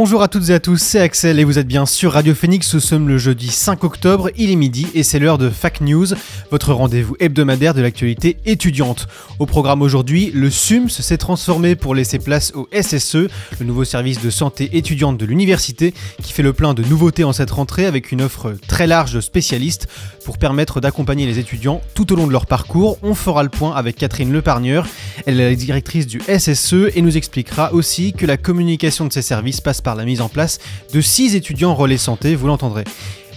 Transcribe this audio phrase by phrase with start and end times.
[0.00, 2.72] Bonjour à toutes et à tous, c'est Axel et vous êtes bien sur Radio Phoenix.
[2.72, 6.06] Nous sommes le jeudi 5 octobre, il est midi et c'est l'heure de Fac News,
[6.52, 9.08] votre rendez-vous hebdomadaire de l'actualité étudiante.
[9.40, 13.26] Au programme aujourd'hui, le SUMS s'est transformé pour laisser place au SSE,
[13.58, 15.92] le nouveau service de santé étudiante de l'université,
[16.22, 19.20] qui fait le plein de nouveautés en cette rentrée avec une offre très large de
[19.20, 19.88] spécialistes
[20.24, 22.98] pour permettre d'accompagner les étudiants tout au long de leur parcours.
[23.02, 24.86] On fera le point avec Catherine Lepargneur,
[25.26, 29.22] elle est la directrice du SSE et nous expliquera aussi que la communication de ces
[29.22, 30.58] services passe par la mise en place
[30.92, 32.84] de 6 étudiants relais santé, vous l'entendrez.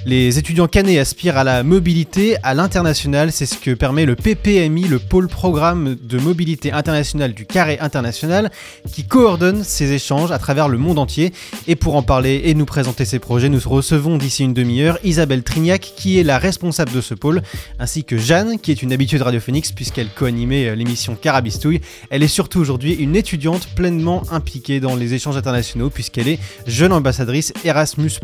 [0.04, 4.88] Les étudiants canés aspirent à la mobilité à l'international, c'est ce que permet le PPMI,
[4.88, 8.50] le pôle programme de mobilité internationale du Carré international,
[8.92, 11.34] qui coordonne ces échanges à travers le monde entier.
[11.68, 15.44] Et pour en parler et nous présenter ces projets, nous recevons d'ici une demi-heure Isabelle
[15.44, 17.44] Trignac, qui est la responsable de ce pôle,
[17.78, 21.80] ainsi que Jeanne, qui est une habituée de Radio Phoenix puisqu'elle co-animait euh, l'émission Carabistouille.
[22.10, 26.92] Elle est surtout aujourd'hui une étudiante pleinement impliquée dans les échanges internationaux puisqu'elle est jeune
[26.92, 28.18] ambassadrice Erasmus+.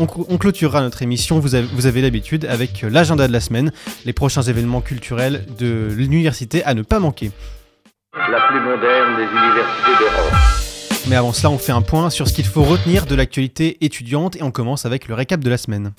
[0.00, 3.40] On, on clôturera notre émission, vous avez, vous avez l'habitude, avec euh, l'agenda de la
[3.40, 3.72] semaine,
[4.06, 7.30] les prochains événements culturels de l'université à ne pas manquer.
[8.14, 10.32] la plus moderne des universités d'Europe.
[11.08, 14.36] Mais avant cela, on fait un point sur ce qu'il faut retenir de l'actualité étudiante
[14.36, 15.92] et on commence avec le récap de la semaine.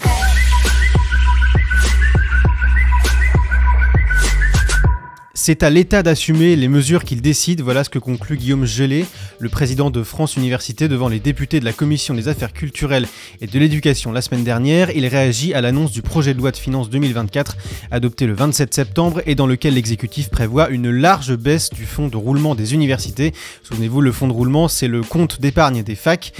[5.41, 9.05] C'est à l'État d'assumer les mesures qu'il décide, voilà ce que conclut Guillaume Gelé,
[9.39, 13.07] le président de France Université, devant les députés de la Commission des affaires culturelles
[13.39, 14.91] et de l'éducation la semaine dernière.
[14.91, 17.55] Il réagit à l'annonce du projet de loi de finances 2024,
[17.89, 22.17] adopté le 27 septembre et dans lequel l'exécutif prévoit une large baisse du fonds de
[22.17, 23.33] roulement des universités.
[23.63, 26.33] Souvenez-vous, le fonds de roulement, c'est le compte d'épargne des facs.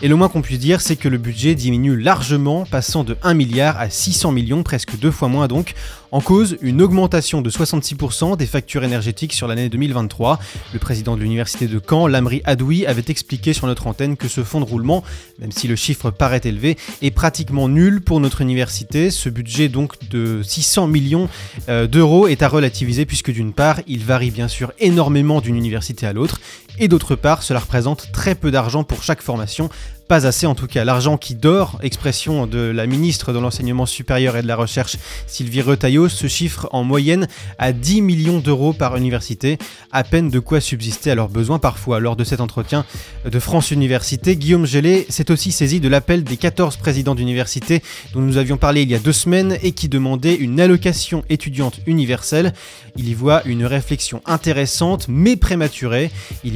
[0.00, 3.34] Et le moins qu'on puisse dire, c'est que le budget diminue largement, passant de 1
[3.34, 5.74] milliard à 600 millions, presque deux fois moins donc.
[6.14, 10.38] En cause, une augmentation de 66% des factures énergétiques sur l'année 2023.
[10.72, 14.44] Le président de l'université de Caen, Lamri Adoui, avait expliqué sur notre antenne que ce
[14.44, 15.02] fonds de roulement,
[15.40, 19.10] même si le chiffre paraît élevé, est pratiquement nul pour notre université.
[19.10, 21.28] Ce budget donc de 600 millions
[21.68, 26.06] euh, d'euros est à relativiser puisque d'une part, il varie bien sûr énormément d'une université
[26.06, 26.40] à l'autre,
[26.78, 29.68] et d'autre part, cela représente très peu d'argent pour chaque formation,
[30.08, 30.84] pas assez en tout cas.
[30.84, 34.96] L'argent qui dort, expression de la ministre de l'Enseignement supérieur et de la Recherche,
[35.26, 37.26] Sylvie Retailleau, se chiffre en moyenne
[37.58, 39.58] à 10 millions d'euros par université,
[39.92, 42.00] à peine de quoi subsister à leurs besoins parfois.
[42.00, 42.84] Lors de cet entretien
[43.24, 47.82] de France Université, Guillaume Gelé s'est aussi saisi de l'appel des 14 présidents d'université
[48.12, 51.80] dont nous avions parlé il y a deux semaines et qui demandaient une allocation étudiante
[51.86, 52.52] universelle.
[52.96, 56.10] Il y voit une réflexion intéressante mais prématurée.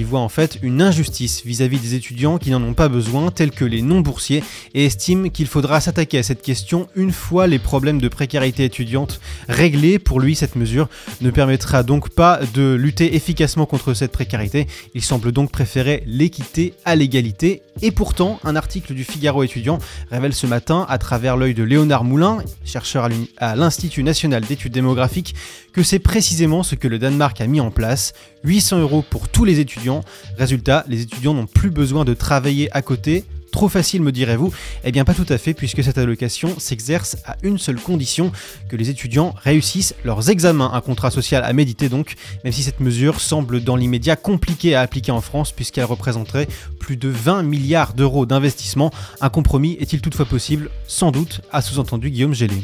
[0.08, 3.64] Voit en fait une injustice vis-à-vis des étudiants qui n'en ont pas besoin tels que
[3.64, 4.42] les non-boursiers
[4.74, 9.20] et estime qu'il faudra s'attaquer à cette question une fois les problèmes de précarité étudiante
[9.48, 9.98] réglés.
[9.98, 10.88] Pour lui, cette mesure
[11.20, 14.66] ne permettra donc pas de lutter efficacement contre cette précarité.
[14.94, 17.62] Il semble donc préférer l'équité à l'égalité.
[17.82, 19.78] Et pourtant, un article du Figaro étudiant
[20.10, 25.34] révèle ce matin, à travers l'œil de Léonard Moulin, chercheur à l'Institut national d'études démographiques,
[25.72, 28.14] que c'est précisément ce que le Danemark a mis en place.
[28.44, 29.97] 800 euros pour tous les étudiants.
[30.36, 33.24] Résultat, les étudiants n'ont plus besoin de travailler à côté.
[33.50, 34.52] Trop facile me direz-vous
[34.84, 38.30] Eh bien pas tout à fait puisque cette allocation s'exerce à une seule condition,
[38.68, 40.70] que les étudiants réussissent leurs examens.
[40.74, 42.14] Un contrat social à méditer donc,
[42.44, 46.48] même si cette mesure semble dans l'immédiat compliquée à appliquer en France puisqu'elle représenterait
[46.78, 48.90] plus de 20 milliards d'euros d'investissement.
[49.20, 50.70] Un compromis est-il toutefois possible?
[50.86, 52.62] Sans doute, a sous-entendu Guillaume Gélé.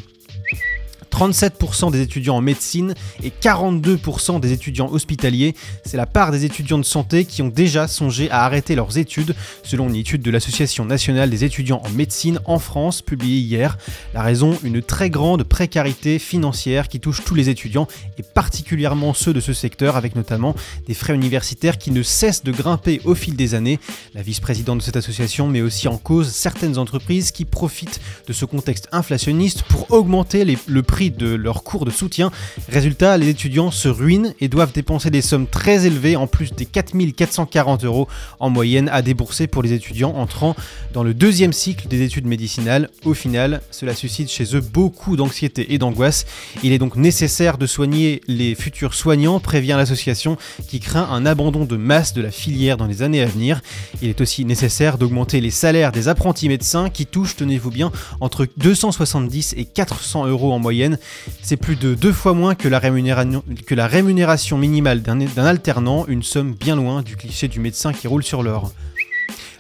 [1.15, 2.93] 37% des étudiants en médecine
[3.23, 5.55] et 42% des étudiants hospitaliers.
[5.85, 9.37] C'est la part des étudiants de santé qui ont déjà songé à arrêter leurs études,
[9.63, 13.79] selon une étude de l'Association nationale des étudiants en médecine en France publiée hier.
[14.13, 17.87] La raison, une très grande précarité financière qui touche tous les étudiants
[18.19, 20.57] et particulièrement ceux de ce secteur, avec notamment
[20.89, 23.79] des frais universitaires qui ne cessent de grimper au fil des années.
[24.15, 28.45] La vice-présidente de cette association met aussi en cause certaines entreprises qui profitent de ce
[28.45, 32.31] contexte inflationniste pour augmenter le prix de leurs cours de soutien.
[32.69, 36.67] Résultat, les étudiants se ruinent et doivent dépenser des sommes très élevées, en plus des
[36.67, 38.09] 4440 euros
[38.41, 40.55] en moyenne à débourser pour les étudiants entrant
[40.93, 42.91] dans le deuxième cycle des études médicinales.
[43.05, 46.27] Au final, cela suscite chez eux beaucoup d'anxiété et d'angoisse.
[46.63, 50.37] Il est donc nécessaire de soigner les futurs soignants, prévient l'association
[50.69, 53.61] qui craint un abandon de masse de la filière dans les années à venir.
[54.03, 58.47] Il est aussi nécessaire d'augmenter les salaires des apprentis médecins qui touchent, tenez-vous bien, entre
[58.57, 60.94] 270 et 400 euros en moyenne.
[61.43, 66.77] C'est plus de deux fois moins que la rémunération, minimale d'un alternant, une somme bien
[66.77, 68.73] loin du cliché du médecin qui roule sur l'or.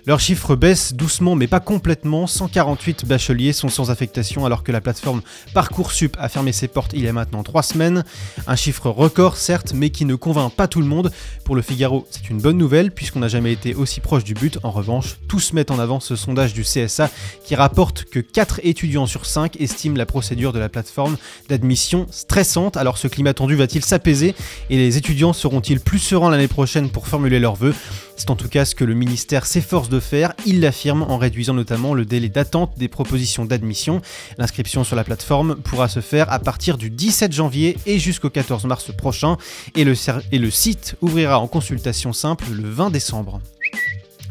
[0.06, 2.26] Leurs chiffres baissent doucement mais pas complètement.
[2.26, 5.22] 148 bacheliers sont sans affectation alors que la plateforme
[5.54, 8.04] Parcoursup a fermé ses portes il y a maintenant 3 semaines.
[8.46, 11.10] Un chiffre record certes mais qui ne convainc pas tout le monde.
[11.44, 14.58] Pour le Figaro c'est une bonne nouvelle puisqu'on n'a jamais été aussi proche du but.
[14.62, 17.08] En revanche, tous mettent en avant ce sondage du CSA
[17.42, 21.16] qui rapporte que 4 étudiants sur 5 estiment la procédure de la plateforme
[21.48, 22.76] d'admission stressante.
[22.76, 24.34] Alors ce climat tendu va-t-il s'apaiser
[24.68, 27.74] et les étudiants seront-ils plus sereins l'année prochaine pour formuler leurs vœux?
[28.16, 31.54] C'est en tout cas ce que le ministère s'efforce de faire, il l'affirme en réduisant
[31.54, 34.00] notamment le délai d'attente des propositions d'admission.
[34.38, 38.64] L'inscription sur la plateforme pourra se faire à partir du 17 janvier et jusqu'au 14
[38.66, 39.36] mars prochain
[39.74, 43.40] et le, site ouvrira en consultation simple le 20 décembre.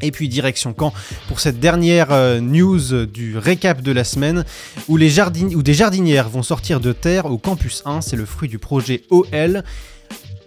[0.01, 0.93] Et puis direction Caen
[1.27, 4.43] pour cette dernière euh, news du récap de la semaine
[4.89, 8.01] où, les où des jardinières vont sortir de terre au campus 1.
[8.01, 9.63] C'est le fruit du projet OL.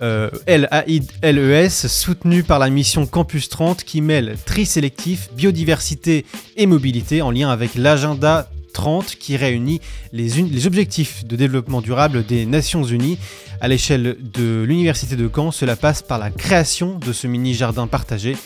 [0.02, 6.24] Euh, LAILES, soutenu par la mission Campus 30 qui mêle tri sélectif, biodiversité
[6.56, 9.80] et mobilité en lien avec l'agenda 30 qui réunit
[10.12, 13.18] les, les, objectifs de développement durable des Nations Unies.
[13.60, 18.36] À l'échelle de l'Université de Caen, cela passe par la création de ce mini-jardin partagé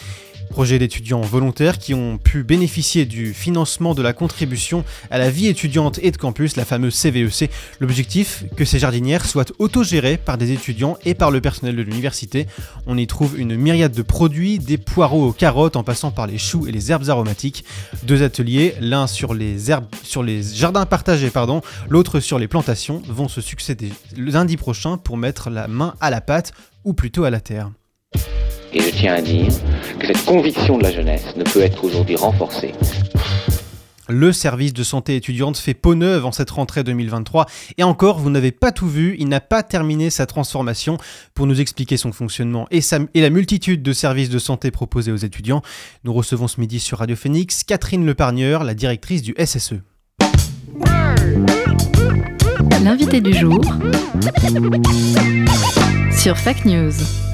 [0.50, 5.46] Projet d'étudiants volontaires qui ont pu bénéficier du financement de la contribution à la vie
[5.46, 7.44] étudiante et de campus, la fameuse CVEC.
[7.44, 7.48] E
[7.78, 12.48] L'objectif, que ces jardinières soient autogérées par des étudiants et par le personnel de l'université.
[12.86, 16.38] On y trouve une myriade de produits, des poireaux aux carottes en passant par les
[16.38, 17.64] choux et les herbes aromatiques.
[18.02, 23.02] Deux ateliers, l'un sur les herbes, sur les jardins partagés, pardon, l'autre sur les plantations,
[23.08, 26.52] vont se succéder lundi prochain pour mettre la main à la pâte
[26.84, 27.70] ou plutôt à la terre.
[28.72, 29.52] Et je tiens à dire
[29.98, 32.72] que cette conviction de la jeunesse ne peut être aujourd'hui renforcée.
[34.08, 37.46] Le service de santé étudiante fait peau neuve en cette rentrée 2023.
[37.78, 40.98] Et encore, vous n'avez pas tout vu, il n'a pas terminé sa transformation.
[41.34, 42.80] Pour nous expliquer son fonctionnement et,
[43.14, 45.62] et, la multitude de services de santé proposés aux étudiants,
[46.02, 49.74] nous recevons ce midi sur Radio Phoenix Catherine Lepargneur, la directrice du SSE.
[52.82, 53.60] L'invité du jour
[56.12, 57.29] sur Fake News.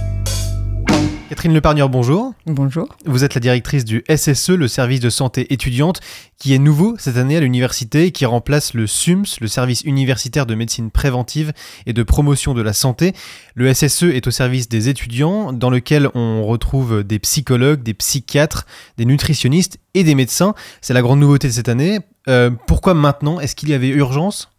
[1.29, 2.35] Catherine Lepargneur, bonjour.
[2.47, 2.87] Bonjour.
[3.05, 6.01] Vous êtes la directrice du SSE, le service de santé étudiante,
[6.39, 10.47] qui est nouveau cette année à l'université et qui remplace le SUMS, le service universitaire
[10.47, 11.53] de médecine préventive
[11.85, 13.13] et de promotion de la santé.
[13.57, 18.65] Le SSE est au service des étudiants, dans lequel on retrouve des psychologues, des psychiatres,
[18.97, 20.55] des nutritionnistes et des médecins.
[20.81, 21.99] C'est la grande nouveauté de cette année.
[22.29, 23.41] Euh, pourquoi maintenant?
[23.41, 24.56] Est-ce qu'il y avait urgence?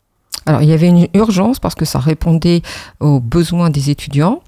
[0.47, 2.61] Alors, il y avait une urgence parce que ça répondait
[3.01, 4.41] aux besoins des étudiants.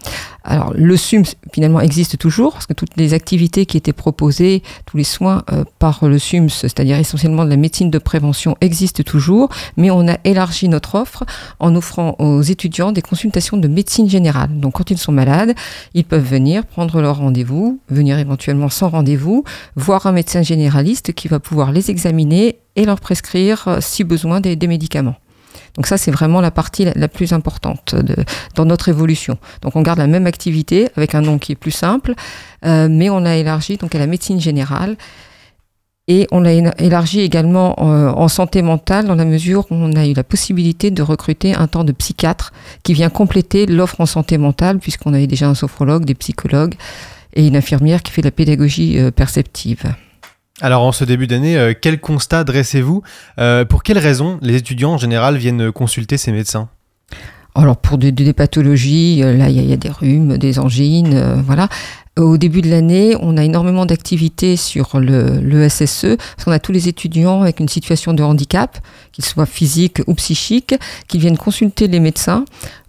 [0.46, 4.96] Alors, le SUM, finalement, existe toujours parce que toutes les activités qui étaient proposées, tous
[4.96, 9.50] les soins euh, par le SUMS, c'est-à-dire essentiellement de la médecine de prévention, existent toujours,
[9.76, 11.26] mais on a élargi notre offre
[11.60, 14.58] en offrant aux étudiants des consultations de médecine générale.
[14.58, 15.54] Donc, quand ils sont malades,
[15.94, 19.44] ils peuvent venir prendre leur rendez-vous, venir éventuellement sans rendez-vous,
[19.76, 24.40] voir un médecin généraliste qui va pouvoir les examiner et leur prescrire, euh, si besoin,
[24.40, 25.18] des médicaments.
[25.76, 28.16] Donc ça, c'est vraiment la partie la, plus importante de,
[28.56, 29.38] dans notre évolution.
[29.62, 32.14] Donc on garde la même activité avec un nom qui est plus simple,
[32.66, 34.98] euh, mais on a élargi donc à la médecine générale.
[36.12, 40.08] Et on l'a élargi également euh, en, santé mentale dans la mesure où on a
[40.08, 44.40] eu la possibilité de recruter un temps de psychiatre qui vient compléter l'offre en santé
[44.40, 46.74] mentale puisqu'on avait déjà un sophrologue, des psychologues
[47.36, 49.84] et une infirmière qui fait la pédagogie euh, perceptive.
[50.62, 53.02] Alors en ce début d'année, euh, quel constat dressez-vous
[53.40, 56.68] euh, Pour quelles raisons les étudiants en général viennent consulter ces médecins?
[57.56, 61.70] Alors pour des, pathologies, euh, là il y, a des rhumes, des angines, voilà.
[62.18, 66.74] Au début de l'année, on a énormément d'activités sur le, SSE, parce qu'on a tous
[66.74, 68.78] les étudiants avec une situation de handicap,
[69.14, 70.76] qu'ils soient physiques ou psychiques,
[71.08, 72.44] qui viennent consulter les médecins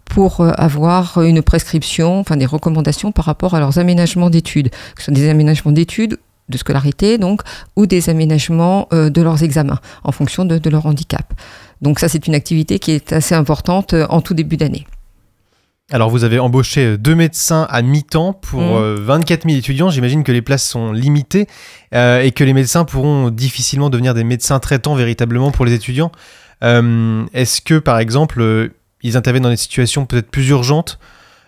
[0.05, 5.15] pour avoir une prescription, enfin des recommandations par rapport à leurs aménagements d'études, ce soit
[5.15, 6.19] des aménagements d'études
[6.51, 7.43] de scolarité, donc,
[7.77, 11.33] ou des aménagements euh, de leurs examens en fonction de, leur handicap.
[11.81, 14.87] Donc ça, c'est une activité qui est assez importante euh, en tout début d'année.
[15.93, 19.49] Alors vous avez embauché euh, deux médecins à mi-temps pour 24 mmh.
[19.49, 19.91] 000 étudiants.
[19.91, 21.47] J'imagine que les places sont limitées
[21.93, 26.13] et que les médecins pourront difficilement devenir des médecins traitants véritablement pour les étudiants.
[26.63, 28.71] Est-ce que par exemple
[29.03, 30.99] ils interviennent dans des situations peut-être plus urgentes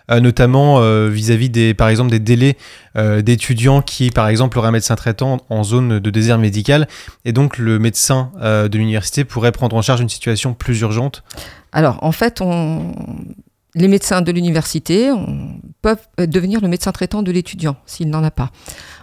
[0.09, 2.57] notamment euh, vis-à-vis des, par exemple, des délais
[2.97, 6.87] euh, d'étudiants qui, par exemple, auraient un médecin traitant en zone de désert médical,
[7.25, 11.23] et donc le médecin de l'université pourrait prendre en charge une situation plus urgente.
[11.71, 12.93] Alors, en fait, on...
[13.75, 15.11] les médecins de l'université
[15.81, 18.51] peuvent devenir le médecin traitant de l'étudiant s'il n'en a pas.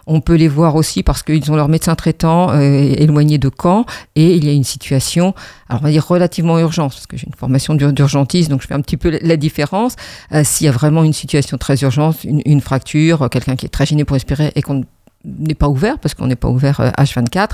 [0.06, 3.84] On peut les voir aussi parce qu'ils ont leur médecin traitant euh, éloigné de Caen
[4.16, 5.34] et il y a une situation,
[5.68, 8.74] alors on va dire relativement urgente, parce que j'ai une formation d'urgentiste, donc je fais
[8.74, 9.96] un petit peu la différence.
[10.32, 13.86] Euh, s'il y a vraiment une situation très urgente, une, fracture, quelqu'un qui est très
[13.86, 14.84] gêné pour respirer et qu'on
[15.24, 17.46] n'est pas ouvert, parce qu'on n'est pas ouvert H24, euh,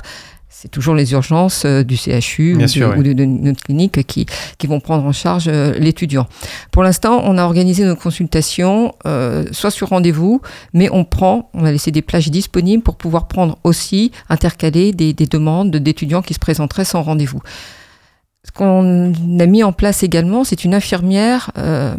[0.49, 4.25] c'est toujours les urgences euh, du CHU ou, de, notre clinique qui,
[4.57, 6.27] qui vont prendre en charge euh, l'étudiant.
[6.71, 10.41] Pour l'instant, on a organisé nos consultations euh, soit sur rendez-vous,
[10.73, 15.13] mais on prend, on a laissé des plages disponibles pour pouvoir prendre aussi, intercaler des,
[15.13, 17.41] des demandes d'étudiants qui se présenteraient sans rendez-vous.
[18.47, 21.95] Ce qu'on a mis en place également, c'est une infirmière euh,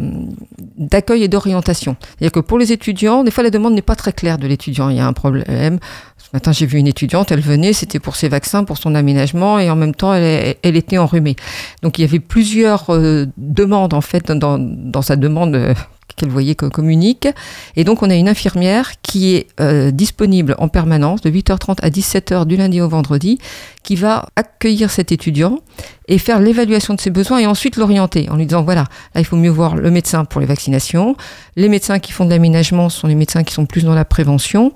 [0.77, 1.95] d'accueil et d'orientation.
[2.01, 4.89] C'est-à-dire que pour les étudiants, des fois la demande n'est pas très claire de l'étudiant.
[4.89, 5.79] Il y a un problème.
[6.17, 9.59] Ce matin, j'ai vu une étudiante, elle venait, c'était pour ses vaccins, pour son aménagement,
[9.59, 11.35] et en même temps, elle, était enrhumée.
[11.81, 15.73] Donc il y avait plusieurs euh, demandes en fait dans, dans sa demande euh,
[16.15, 17.27] qu'elle voyait communique.
[17.75, 21.89] Et donc, on a une infirmière qui est euh, disponible en permanence de 8h30 à
[21.89, 23.39] 17h du lundi au vendredi,
[23.83, 25.59] qui va accueillir cet étudiant
[26.07, 28.85] et faire l'évaluation de ses besoins et ensuite l'orienter en lui disant voilà,
[29.15, 31.15] là, il faut mieux voir le médecin pour les vaccinations.
[31.55, 34.73] Les médecins qui font de l'aménagement sont les médecins qui sont plus dans la prévention.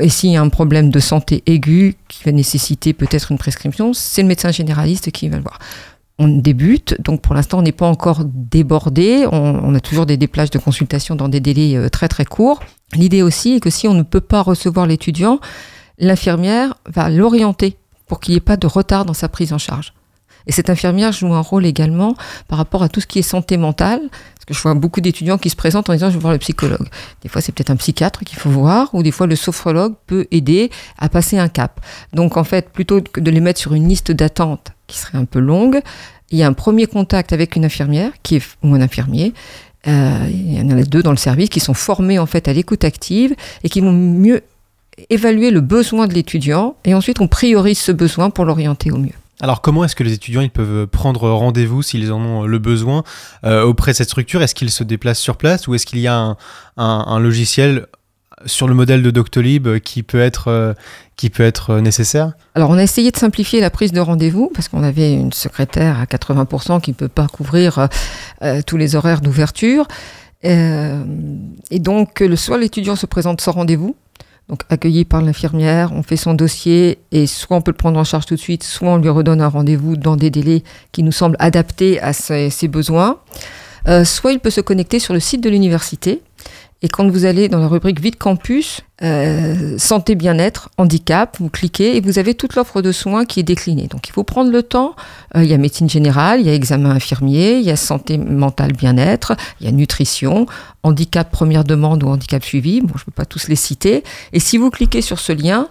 [0.00, 3.92] Et s'il y a un problème de santé aigu qui va nécessiter peut-être une prescription,
[3.92, 5.58] c'est le médecin généraliste qui va le voir
[6.18, 10.50] on débute, donc pour l'instant on n'est pas encore débordé, on, a toujours des, déplages
[10.50, 12.60] de consultation dans des délais euh, très très courts.
[12.94, 15.40] L'idée aussi est que si on ne peut pas recevoir l'étudiant,
[15.98, 19.92] l'infirmière va l'orienter pour qu'il n'y ait pas de retard dans sa prise en charge.
[20.46, 22.16] Et cette infirmière joue un rôle également
[22.48, 25.36] par rapport à tout ce qui est santé mentale, parce que je vois beaucoup d'étudiants
[25.36, 26.88] qui se présentent en disant je vais voir le psychologue.
[27.22, 30.26] Des fois c'est peut-être un psychiatre qu'il faut voir, ou des fois le sophrologue peut
[30.30, 31.80] aider à passer un cap.
[32.12, 35.24] Donc en fait, plutôt que de les mettre sur une liste d'attente qui serait un
[35.24, 35.80] peu longue,
[36.30, 39.32] il y a un premier contact avec une infirmière qui est, ou un infirmier.
[39.86, 42.52] Euh, il y en a deux dans le service qui sont formés en fait à
[42.52, 44.42] l'écoute active et qui vont mieux
[45.08, 49.12] évaluer le besoin de l'étudiant et ensuite on priorise ce besoin pour l'orienter au mieux.
[49.40, 53.04] Alors comment est-ce que les étudiants ils peuvent prendre rendez-vous s'ils en ont le besoin
[53.44, 54.42] euh, auprès de cette structure?
[54.42, 56.36] Est-ce qu'ils se déplacent sur place ou est-ce qu'il y a un,
[56.76, 57.86] un, logiciel
[58.46, 60.74] sur le modèle de Doctolib qui peut être, euh,
[61.16, 64.68] qui peut être nécessaire Alors on a essayé de simplifier la prise de rendez-vous parce
[64.68, 67.86] qu'on avait une secrétaire à 80% qui ne peut pas couvrir euh,
[68.42, 69.86] euh, tous les horaires d'ouverture.
[70.42, 73.96] et donc le soit l'étudiant se présente sans rendez-vous,
[74.48, 78.04] donc accueilli par l'infirmière, on fait son dossier et soit on peut le prendre en
[78.04, 81.12] charge tout de suite, soit on lui redonne un rendez-vous dans des délais qui nous
[81.12, 83.18] semblent adaptés à ses, besoins.
[83.88, 86.22] Euh, soit il peut se connecter sur le site de l'université.
[86.80, 91.96] Et quand vous allez dans la rubrique Vide Campus, euh, santé, bien-être, handicap, vous cliquez
[91.96, 93.88] et vous avez toute l'offre de soins qui est déclinée.
[93.88, 94.94] Donc il faut prendre le temps.
[95.34, 98.16] Euh, il y a médecine générale, il y a examen infirmier, il y a santé
[98.16, 100.46] mentale, bien-être, il y a nutrition,
[100.84, 102.80] handicap première demande ou handicap suivi.
[102.80, 104.04] Bon, je ne peux pas tous les citer.
[104.32, 105.68] Et si vous cliquez sur ce lien,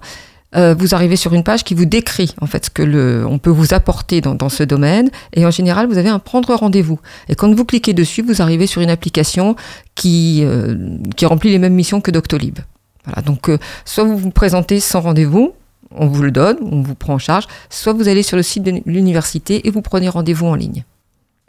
[0.55, 3.37] euh, vous arrivez sur une page qui vous décrit en fait ce que le, on
[3.37, 5.09] peut vous apporter dans, dans ce domaine.
[5.33, 6.99] Et en général, vous avez un prendre rendez-vous.
[7.27, 9.55] Et quand vous cliquez dessus, vous arrivez sur une application
[9.95, 10.75] qui, euh,
[11.15, 12.59] qui remplit les mêmes missions que Doctolib.
[13.05, 15.53] Voilà, donc euh, soit vous vous présentez sans rendez-vous,
[15.91, 18.63] on vous le donne, on vous prend en charge, soit vous allez sur le site
[18.63, 20.83] de l'université et vous prenez rendez-vous en ligne.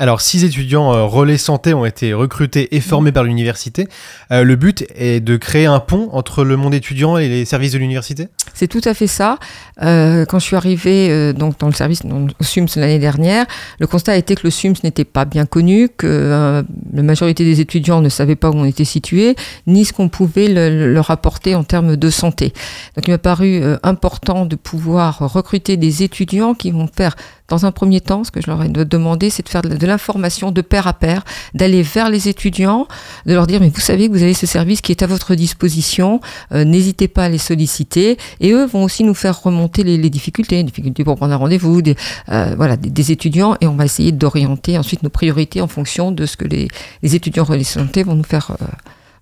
[0.00, 3.88] Alors, six étudiants euh, relais santé ont été recrutés et formés par l'université.
[4.31, 7.73] Euh, le but est de créer un pont entre le monde étudiant et les services
[7.73, 8.28] de l'université?
[8.55, 9.40] C'est tout à fait ça.
[9.83, 13.45] Euh, quand je suis arrivée donc, dans le service au SUMS l'année dernière,
[13.81, 16.62] le constat été que le SUMS n'était pas bien connu, que
[16.93, 19.35] la majorité des étudiants ne savaient pas où on était situé,
[19.67, 22.52] ni ce qu'on pouvait leur apporter en termes de santé.
[22.95, 27.17] Donc, il m'a paru important de pouvoir recruter des étudiants qui vont faire
[27.49, 30.52] dans un premier temps, ce que je leur ai demandé, c'est de faire de l'information
[30.52, 32.87] de pair à pair, d'aller vers les étudiants,
[33.26, 35.35] de leur dire, mais vous savez que vous avez ce service qui est à votre
[35.35, 36.21] disposition,
[36.52, 38.18] euh, n'hésitez pas à les solliciter.
[38.40, 41.83] Et eux vont aussi nous faire remonter les, difficultés, les difficultés pour prendre un rendez-vous,
[41.83, 41.97] des,
[42.28, 46.26] euh, voilà, des, étudiants, et on va essayer d'orienter ensuite nos priorités en fonction de
[46.26, 46.68] ce que les,
[47.02, 48.57] étudiants relais santé vont nous faire.
[48.62, 48.66] Euh,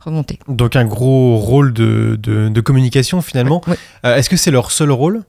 [0.01, 0.39] remonter.
[0.47, 3.61] Donc un gros rôle de, de, communication finalement.
[4.05, 5.25] Est-ce que c'est leur seul rôle?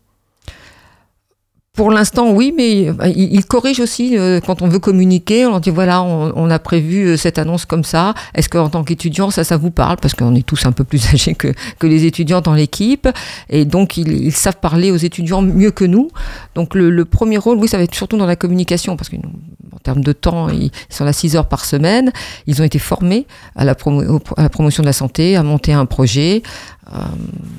[1.78, 5.46] Pour l'instant, oui, mais euh, il, il corrige aussi euh, quand on veut communiquer.
[5.46, 8.16] On leur dit voilà, on, a prévu euh, cette annonce comme ça.
[8.34, 9.98] Est-ce qu'en tant qu'étudiant, ça, ça vous parle?
[9.98, 11.54] Parce qu'on est tous un peu plus âgés que,
[11.84, 13.08] les étudiants dans l'équipe.
[13.52, 16.10] Et donc, ils, ils savent parler aux étudiants mieux que nous.
[16.56, 18.98] Donc, le, premier rôle, oui, ça va être surtout dans la communication.
[18.98, 22.12] Parce qu'en termes de temps, ils sont là 6 heures par semaine.
[22.48, 26.42] Ils ont été formés à la, promotion de la santé, à monter un projet.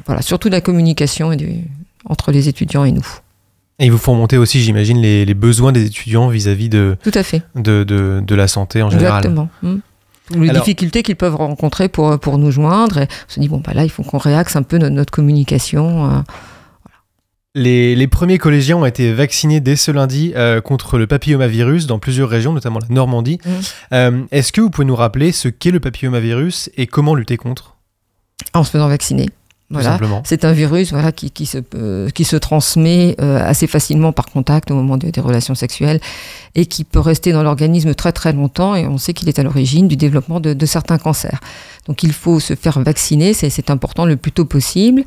[0.07, 1.31] Voilà, surtout de la communication
[2.05, 3.07] entre les étudiants et nous.
[3.79, 7.13] Et ils vous font monter aussi, j'imagine, les, les besoins des étudiants vis-à-vis de, Tout
[7.15, 7.43] à fait.
[7.55, 9.19] de, de, de la santé en général.
[9.19, 9.49] Exactement.
[9.63, 9.77] Mm.
[10.37, 12.99] Ou Les Alors- difficultés qu'ils peuvent rencontrer pour, pour nous joindre.
[12.99, 15.13] Et on se dit, bon, bah là, il faut qu'on réaxe un peu notre, notre
[15.13, 16.11] communication.
[16.11, 16.19] euh.
[17.55, 21.99] Les, les premiers collégiens ont été vaccinés dès ce lundi euh, contre le papillomavirus dans
[21.99, 23.39] plusieurs régions, notamment la Normandie.
[23.45, 23.51] Mm.
[23.95, 27.77] Euh, Est-ce que vous pouvez nous rappeler ce qu'est le papillomavirus et comment lutter contre?
[28.55, 29.31] En se faisant vacciner.
[29.71, 29.91] Voilà.
[30.25, 34.27] C'est un virus voilà, qui, qui, se, euh, qui se transmet euh, assez facilement par
[34.27, 36.01] contact au moment de- des relations sexuelles
[36.55, 39.43] et qui peut rester dans l'organisme très très longtemps et on sait qu'il est à
[39.43, 41.39] l'origine du développement de, de certains cancers.
[41.87, 45.05] Donc il faut se faire vacciner, c'est important le plus tôt possible.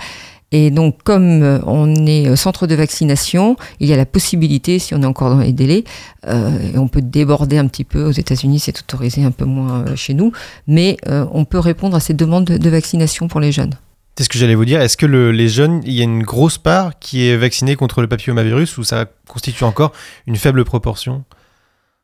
[0.54, 4.78] Et donc comme euh, on est euh, centre de vaccination, il y a la possibilité,
[4.80, 5.86] si on est encore dans les délais,
[6.28, 9.86] euh, et on peut déborder un petit peu, aux États-Unis c'est autorisé un peu moins
[9.88, 10.34] euh, chez nous,
[10.68, 13.74] mais euh, on peut répondre à ces demandes de- de vaccination pour les jeunes.
[14.18, 14.82] C'est ce que j'allais vous dire.
[14.82, 18.02] Est-ce que le- les jeunes, il y a une grosse part qui est vaccinée contre
[18.02, 19.94] le papillomavirus ou ça constitue encore
[20.28, 21.24] une faible proportion?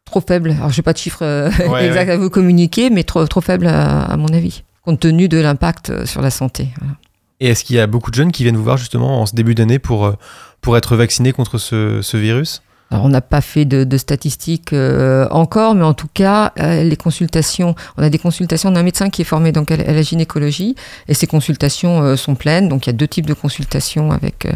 [0.06, 0.52] Trop faible.
[0.52, 2.14] Alors, je n'ai pas de chiffre euh, Ouais, exact ouais.
[2.14, 5.90] à vous communiquer, mais trop, trop faible à, à mon avis, compte tenu de l'impact
[5.90, 6.70] euh, sur la santé.
[6.80, 6.94] Voilà.
[7.42, 9.36] Et est-ce qu'il y a beaucoup de jeunes qui viennent vous voir justement en ce
[9.36, 10.14] début d'année pour, euh,
[10.62, 12.64] pour être vaccinés contre ce, ce virus?
[12.90, 16.96] On n'a pas fait de, de statistiques euh, encore, mais en tout cas, euh, les
[16.96, 20.76] consultations, on a des consultations d'un médecin qui est formé donc à, la- gynécologie,
[21.10, 22.70] et ces consultations euh, sont pleines.
[22.70, 24.48] Donc, il y a deux types de consultations avec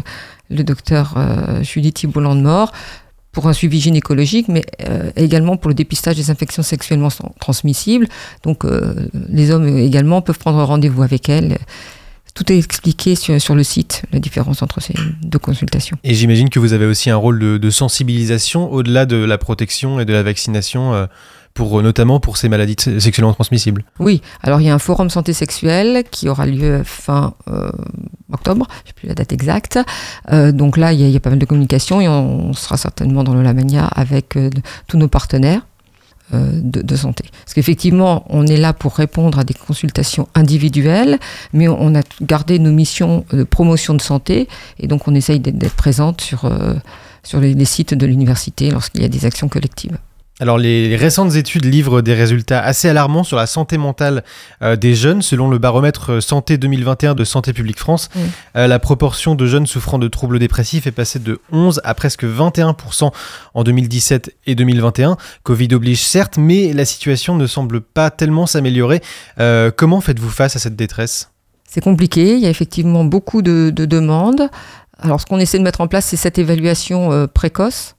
[0.48, 1.14] le docteur
[1.62, 2.72] Julie Thibault mort
[3.32, 4.64] pour un suivi gynécologique, mais
[5.16, 7.08] également pour le dépistage des infections sexuellement
[7.40, 8.06] transmissibles.
[8.42, 8.64] Donc,
[9.28, 11.58] les hommes également peuvent prendre rendez-vous avec elle.
[12.34, 15.96] Tout est expliqué sur, sur le site, la différence entre ces deux consultations.
[16.02, 20.00] Et j'imagine que vous avez aussi un rôle de, de sensibilisation au-delà de la protection
[20.00, 21.06] et de la vaccination, euh,
[21.54, 23.84] pour, euh, notamment pour ces maladies sexuellement transmissibles.
[23.98, 27.70] Oui, alors il y a un forum santé sexuelle qui aura lieu fin euh,
[28.32, 29.78] octobre, je sais plus la date exacte.
[30.32, 32.48] Euh, donc là, il y, a, il y a pas mal de communication et on,
[32.48, 34.48] on sera certainement dans le Lamagna avec euh,
[34.86, 35.60] tous nos partenaires.
[36.34, 37.24] Euh, De, santé.
[37.44, 41.18] Parce qu'effectivement, on est là pour répondre à des consultations individuelles,
[41.52, 44.48] mais on a gardé nos missions de promotion de santé,
[44.78, 46.74] et donc on essaye d'être présente sur, euh,
[47.34, 49.96] les sites de l'université lorsqu'il y a des actions collectives.
[50.40, 54.24] Alors les, récentes études livrent des résultats assez alarmants sur la santé mentale
[54.62, 55.20] euh, des jeunes.
[55.20, 58.08] Selon le baromètre euh, Santé 2021 de Santé publique France,
[58.56, 62.24] euh, la proportion de jeunes souffrant de troubles dépressifs est passée de 11 à presque
[62.24, 63.12] 21%
[63.54, 65.16] en 2017 et 2021.
[65.42, 69.02] Covid oblige certes, mais la situation ne semble pas tellement s'améliorer.
[69.38, 71.30] Euh, comment faites-vous face à cette détresse?
[71.68, 74.48] C'est compliqué, il y a effectivement beaucoup de, de demandes.
[74.98, 77.96] Alors ce qu'on essaie de mettre en place, c'est cette évaluation précoce.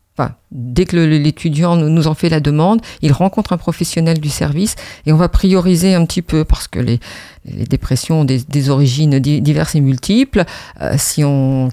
[0.55, 4.75] Dès que l'étudiant nous, en fait la demande, il rencontre un professionnel du service
[5.07, 6.99] et on va prioriser un petit peu parce que les,
[7.43, 10.45] dépressions ont des, origines di- diverses et multiples.
[10.79, 11.23] Euh, si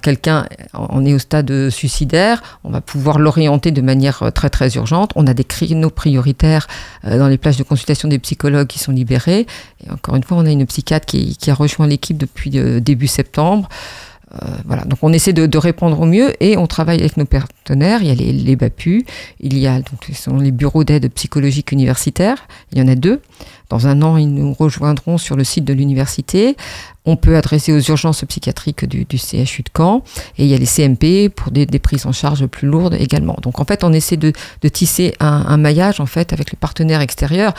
[0.01, 4.73] quelqu'un en est au stade suicidaire, on va pouvoir l'orienter de manière euh, très très
[4.73, 5.11] urgente.
[5.15, 6.67] On a des créneaux prioritaires
[7.05, 9.45] euh, dans les plages de consultation des psychologues qui sont libérés.
[9.85, 12.49] Et encore une fois, on a une psychiatre qui, qui a rejoint l'équipe depuis
[12.81, 13.69] début septembre.
[14.33, 17.99] Euh, donc on essaie de, répondre au mieux et on travaille avec nos partenaires.
[18.01, 19.05] Il y a les, les BAPU,
[19.39, 19.79] il y a
[20.39, 22.47] les bureaux d'aide psychologique universitaire.
[22.71, 23.21] Il y en a deux.
[23.69, 26.57] Dans un an, ils nous rejoindront sur le site de l'université.
[27.05, 30.03] On peut adresser aux urgences psychiatriques du, CHU de Caen
[30.37, 33.37] et il y a les CMP pour des, prises en charge plus lourdes également.
[33.41, 34.33] Donc en fait, on essaie de,
[34.71, 37.53] tisser un, maillage en fait avec les partenaires extérieurs.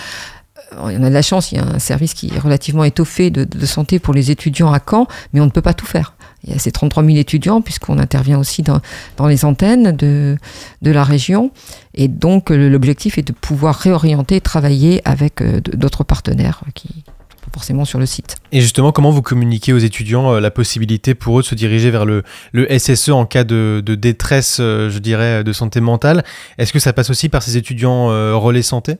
[0.74, 3.30] Euh, On a de la chance, il y a un service qui est relativement étoffé
[3.30, 6.14] de santé pour les étudiants à Caen, mais on ne peut pas tout faire.
[6.44, 8.80] Il y a ces 33 000 étudiants, puisqu'on intervient aussi dans,
[9.26, 10.36] les antennes de,
[10.82, 11.50] la région.
[11.94, 17.04] Et donc, l'objectif est de pouvoir réorienter, travailler avec euh, d'autres partenaires qui
[17.42, 18.36] pas forcément sur le site.
[18.52, 21.90] Et justement, comment vous communiquez aux étudiants euh, la possibilité pour eux de se diriger
[21.90, 26.24] vers le, le SSE en cas de, de détresse, euh, je dirais, de santé mentale?
[26.58, 28.96] Est-ce que ça passe aussi par ces étudiants euh, relais santé?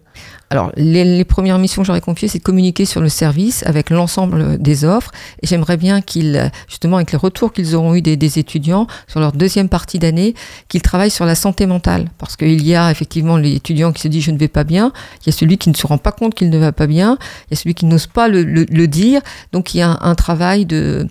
[0.51, 3.89] Alors, les, les premières missions que j'aurais confiées, c'est de communiquer sur le service avec
[3.89, 5.11] l'ensemble des offres.
[5.43, 9.21] Et j'aimerais bien qu'ils, justement, avec les retours qu'ils auront eu des, des étudiants sur
[9.21, 10.35] leur deuxième partie d'année,
[10.69, 12.11] qu'ils travaillent sur la santé mentale.
[12.19, 15.27] Parce qu'il y a effectivement l'étudiant qui se dit je ne vais pas bien, il
[15.27, 17.17] y a celui qui ne se rend pas compte qu'il ne va pas bien,
[17.49, 19.21] il y a celui qui n'ose pas le, le- le dire.
[19.53, 21.07] Donc, il y a un, un travail de,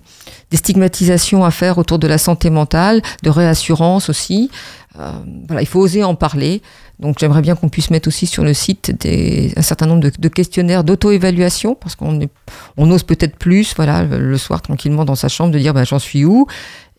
[0.50, 4.50] des stigmatisations à faire autour de la santé mentale, de réassurance aussi.
[5.00, 5.10] Euh,
[5.46, 6.60] voilà, il faut oser en parler.
[6.98, 10.12] Donc j'aimerais bien qu'on puisse mettre aussi sur le site des, un certain nombre de,
[10.16, 12.20] de questionnaires d'auto-évaluation, parce qu'on
[12.76, 15.84] on ose peut-être plus, voilà, le, le soir tranquillement dans sa chambre, de dire ben,
[15.84, 16.46] j'en suis où?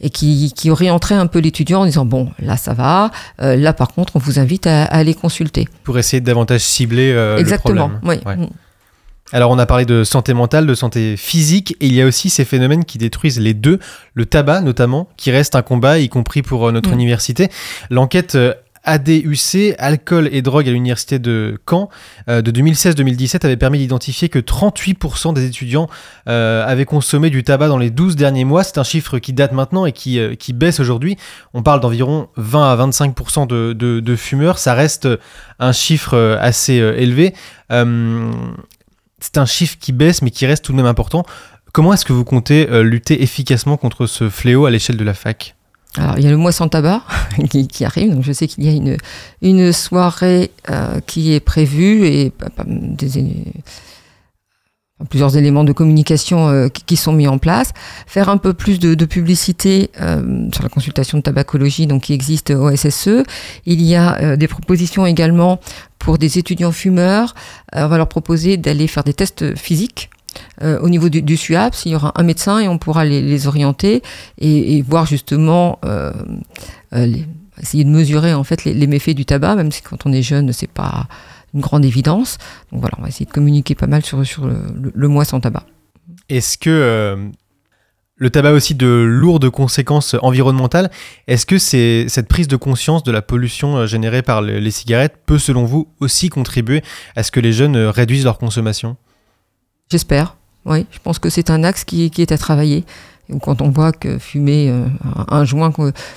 [0.01, 3.71] Et qui, qui orienterait un peu l'étudiant en disant bon là ça va, euh, là
[3.71, 5.69] par contre on vous invite à, à aller consulter.
[5.85, 7.87] Pour essayer de davantage cibler euh, Exactement.
[7.87, 8.21] le problème.
[8.25, 8.41] oui.
[8.41, 8.49] Ouais.
[9.33, 12.29] Alors on a parlé de santé mentale, de santé physique, et il y a aussi
[12.29, 13.79] ces phénomènes qui détruisent les deux,
[14.13, 16.93] le tabac notamment, qui reste un combat, y compris pour euh, notre Mm.
[16.93, 17.49] université.
[17.89, 21.89] L'enquête euh, ADUC, alcool et drogue à l'université de Caen,
[22.29, 25.89] euh, de 2016-2017 avait permis d'identifier que 38% des étudiants
[26.27, 28.63] euh, avaient consommé du tabac dans les 12 derniers mois.
[28.63, 31.17] C'est un chiffre qui date maintenant et qui, euh, qui baisse aujourd'hui.
[31.53, 34.59] On parle d'environ 20 à 25% de, de, de fumeurs.
[34.59, 35.07] Ça reste
[35.59, 37.33] un chiffre assez élevé.
[39.23, 41.23] C'est un chiffre qui baisse mais qui reste tout de même important.
[41.71, 45.13] Comment est-ce que vous comptez euh, lutter efficacement contre ce fléau à l'échelle de la
[45.13, 45.55] fac?
[45.95, 47.03] Alors, il y a le mois sans tabac
[47.49, 48.97] qui, arrive, donc je sais qu'il y a
[49.41, 52.65] une, soirée euh, qui est prévue et bah, bah,
[55.09, 57.71] plusieurs éléments de communication euh, qui, sont mis en place.
[58.07, 62.51] Faire un peu plus de, publicité euh, sur la consultation de tabacologie donc, qui existe
[62.51, 63.23] au SSE.
[63.65, 65.59] Il y a euh, des propositions également
[65.99, 67.35] pour des étudiants fumeurs.
[67.73, 70.09] On va leur proposer d'aller faire des tests physiques.
[70.61, 74.01] au niveau du, du SUAPS, il y aura un médecin et on pourra les, orienter
[74.37, 75.79] et, voir justement
[77.61, 80.23] essayer de mesurer en fait les, les méfaits du tabac, même si quand on est
[80.23, 81.07] jeune, c'est pas
[81.53, 82.37] une grande évidence.
[82.71, 85.25] Donc voilà, on va essayer de communiquer pas mal sur, sur le, le- le mois
[85.25, 85.63] sans tabac.
[86.29, 87.15] Est-ce que euh,
[88.15, 90.89] le tabac a aussi de lourdes conséquences environnementales
[91.27, 94.71] Est-ce que c'est, cette prise de conscience de la pollution euh, générée par le- les
[94.71, 96.81] cigarettes peut, selon vous, aussi contribuer
[97.15, 98.97] à ce que les jeunes euh, réduisent leur consommation?
[99.91, 100.35] J'espère.
[100.65, 102.85] Oui, je pense que c'est un axe qui, qui est à travailler.
[103.29, 104.85] Et quand on voit que fumer euh,
[105.29, 105.73] un, un joint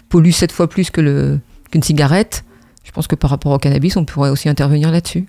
[0.09, 2.45] pollue sept fois plus que le, qu'une cigarette,
[2.87, 5.27] je pense que par rapport au cannabis, on pourrait aussi intervenir là-dessus.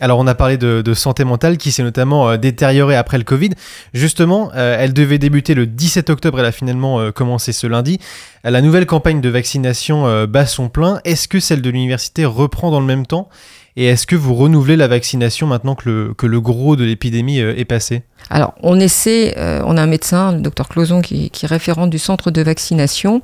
[0.00, 3.22] Alors on a parlé de, de santé mentale qui s'est notamment euh, détériorée après le
[3.22, 3.50] Covid.
[3.92, 8.00] Justement, euh, elle devait débuter le 17 octobre, elle a finalement euh, commencé ce lundi.
[8.42, 11.00] La nouvelle campagne de vaccination bat son plein.
[11.04, 13.28] Est-ce que celle de l'université reprend dans le même temps?
[13.76, 17.38] Et est-ce que vous renouvelez la vaccination maintenant que le, que le gros de l'épidémie
[17.38, 18.02] est passé?
[18.30, 21.86] Alors, on essaie, euh, on a un médecin, le docteur Closon, qui, qui est référent
[21.86, 23.22] du centre de vaccination.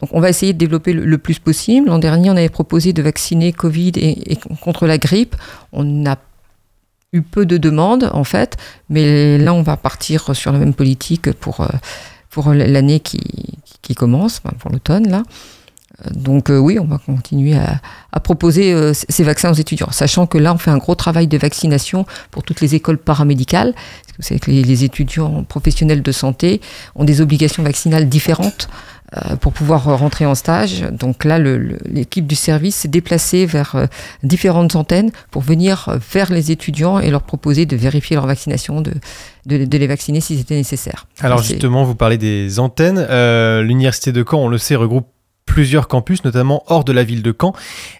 [0.00, 1.88] Donc, on va essayer de développer le, plus possible.
[1.88, 5.36] L'an dernier, on avait proposé de vacciner Covid et, contre la grippe.
[5.72, 6.16] On a
[7.12, 8.56] eu peu de demandes, en fait,
[8.90, 11.68] mais là, on va partir sur la même politique pour, euh,
[12.30, 13.20] pour l'année qui,
[13.82, 15.22] qui commence, pour l'automne, là.
[16.10, 17.80] Donc euh, oui, on va continuer à,
[18.20, 21.38] proposer euh, ces vaccins aux étudiants, sachant que là, on fait un gros travail de
[21.38, 23.72] vaccination pour toutes les écoles paramédicales.
[23.72, 26.60] Parce que vous savez que les, étudiants professionnels de santé
[26.94, 28.68] ont des obligations vaccinales différentes
[29.40, 30.82] pour pouvoir euh, rentrer en stage.
[30.90, 33.86] Donc là, l'équipe du service s'est déplacée vers euh,
[34.22, 38.80] différentes antennes pour venir euh, vers les étudiants et leur proposer de vérifier leur vaccination,
[38.80, 38.92] de,
[39.46, 41.06] de, de les vacciner si c'était nécessaire.
[41.20, 43.04] Alors justement, vous parlez des antennes.
[43.08, 45.06] Euh, L'université de Caen, on le sait, regroupe
[45.46, 47.54] plusieurs campus, notamment hors de la ville de Caen.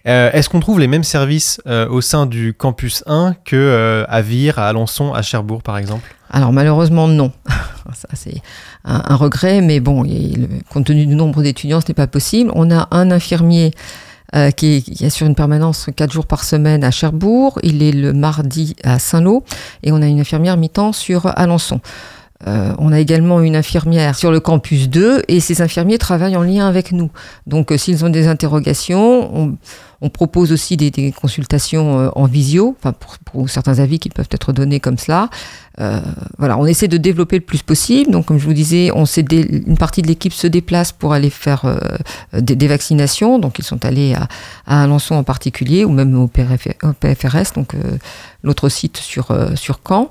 [0.06, 4.04] Euh, Est-ce qu'on trouve les mêmes services euh, au sein du campus 1 que euh,
[4.08, 6.14] à Vire, à Alençon, à Cherbourg, par exemple?
[6.28, 7.32] Alors malheureusement non.
[7.94, 8.42] Ça c'est
[8.86, 10.04] un, regret, mais bon,
[10.70, 12.50] compte tenu du nombre d'étudiants, ce n'est pas possible.
[12.54, 13.72] On a un infirmier
[14.34, 17.58] euh, qui, qui assure une permanence quatre jours par semaine à Cherbourg.
[17.62, 19.44] Il est le mardi à Saint-Lô
[19.82, 21.80] et on a une infirmière mi-temps sur Alençon.
[22.46, 26.42] Euh, on a également une infirmière sur le campus 2 et ces infirmiers travaillent en
[26.42, 27.10] lien avec nous.
[27.46, 29.56] Donc euh, s'ils ont des interrogations, on,
[30.02, 34.28] on propose aussi des, des consultations euh, en visio, pour, pour certains avis qui peuvent
[34.30, 35.30] être donnés comme cela.
[35.80, 35.98] Euh,
[36.36, 38.10] voilà, on essaie de développer le plus possible.
[38.10, 41.30] Donc, comme je vous disais, on dé- une partie de l'équipe se déplace pour aller
[41.30, 41.78] faire euh,
[42.38, 43.38] des, des vaccinations.
[43.38, 44.28] Donc, ils sont allés à,
[44.66, 47.72] à Alençon en particulier, ou même au, PFRS, donc
[48.42, 50.10] l'autre site sur, sur Caen.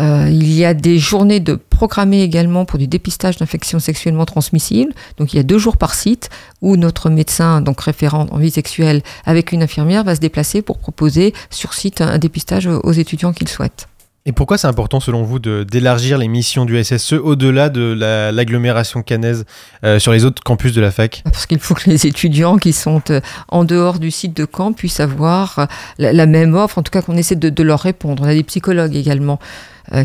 [0.00, 4.92] Euh, il y a des journées de programmées également pour du dépistage d'infections sexuellement transmissibles.
[5.18, 6.30] Donc il y a deux jours par site
[6.62, 10.78] où notre médecin, donc référent en vie sexuelle, avec une infirmière, va se déplacer pour
[10.78, 13.88] proposer sur site un dépistage aux étudiants qu'ils souhaitent.
[14.26, 19.02] Et pourquoi c'est important selon vous d'élargir les missions du SSE au-delà de la- l'agglomération
[19.02, 19.44] canaise
[19.84, 21.20] euh, sur les autres campus de la fac?
[21.24, 24.72] Parce qu'il faut que les étudiants qui sont euh, en dehors du site de Caen
[24.72, 25.66] puissent avoir euh,
[25.98, 28.22] la, la même offre, en tout cas qu'on essaie de, leur répondre.
[28.24, 29.38] On a des psychologues également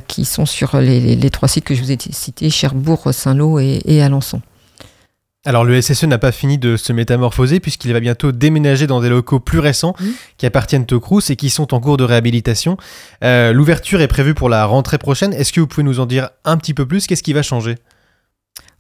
[0.08, 4.41] qui sont sur les, trois sites que je vous ai cités, Cherbourg, Saint-Lô et Alençon.
[5.45, 9.08] Alors le SSE n'a pas fini de se métamorphoser puisqu'il va bientôt déménager dans des
[9.08, 10.12] locaux plus récents Mhm.
[10.38, 12.75] qui appartiennent au Crous et qui sont en cours de réhabilitation.
[13.23, 15.32] Euh, L'ouverture est prévue pour la rentrée prochaine.
[15.34, 17.08] Est-ce que vous pouvez nous en dire un petit peu plus?
[17.08, 17.75] Qu'est-ce qui va changer?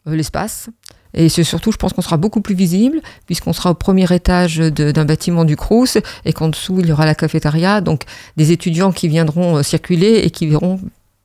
[0.07, 0.69] Euh, L'espace,
[1.15, 4.57] Et c'est surtout, je pense qu'on sera beaucoup plus visible, puisqu'on sera au premier étage
[4.57, 7.81] d'un bâtiment du Crous, et qu'en dessous, il y aura la cafétéria.
[7.81, 8.03] Donc,
[8.37, 10.79] des étudiants qui viendront euh, circuler et qui verront.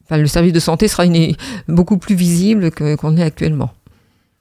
[0.05, 1.35] Enfin, le service de santé sera une-
[1.69, 3.73] beaucoup plus visible qu'on est actuellement.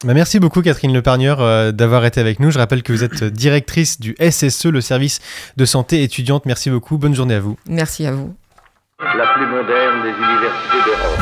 [0.04, 2.52] Bah, merci beaucoup Catherine Lepargneur euh, d'avoir été avec nous.
[2.52, 5.22] Je rappelle que vous êtes directrice du SSE, le service
[5.56, 6.46] de santé étudiante.
[6.46, 6.98] Merci beaucoup.
[6.98, 7.58] Bonne journée à vous.
[7.68, 8.36] Merci à vous.
[9.00, 11.20] la plus moderne des universités d'Europe.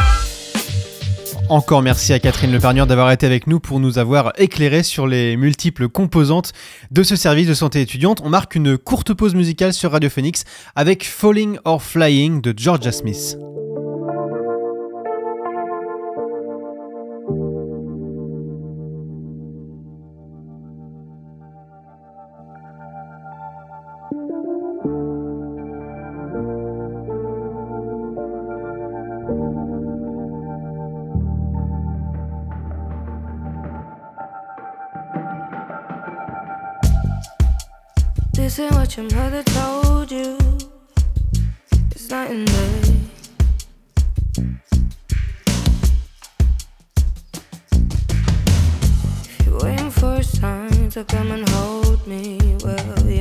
[1.49, 5.35] Encore merci à Catherine Lepargneur d'avoir été avec nous pour nous avoir éclairé sur les
[5.35, 6.53] multiples composantes
[6.91, 8.21] de ce service de santé étudiante.
[8.23, 12.93] On marque une courte pause musicale sur Radio Phoenix avec Falling or Flying de Georgia
[12.93, 13.37] Smith.
[38.91, 40.37] What your mother told you.
[41.91, 42.81] It's night and day.
[49.29, 53.20] If you're waiting for a sign to come and hold me, well, you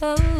[0.00, 0.37] Oh.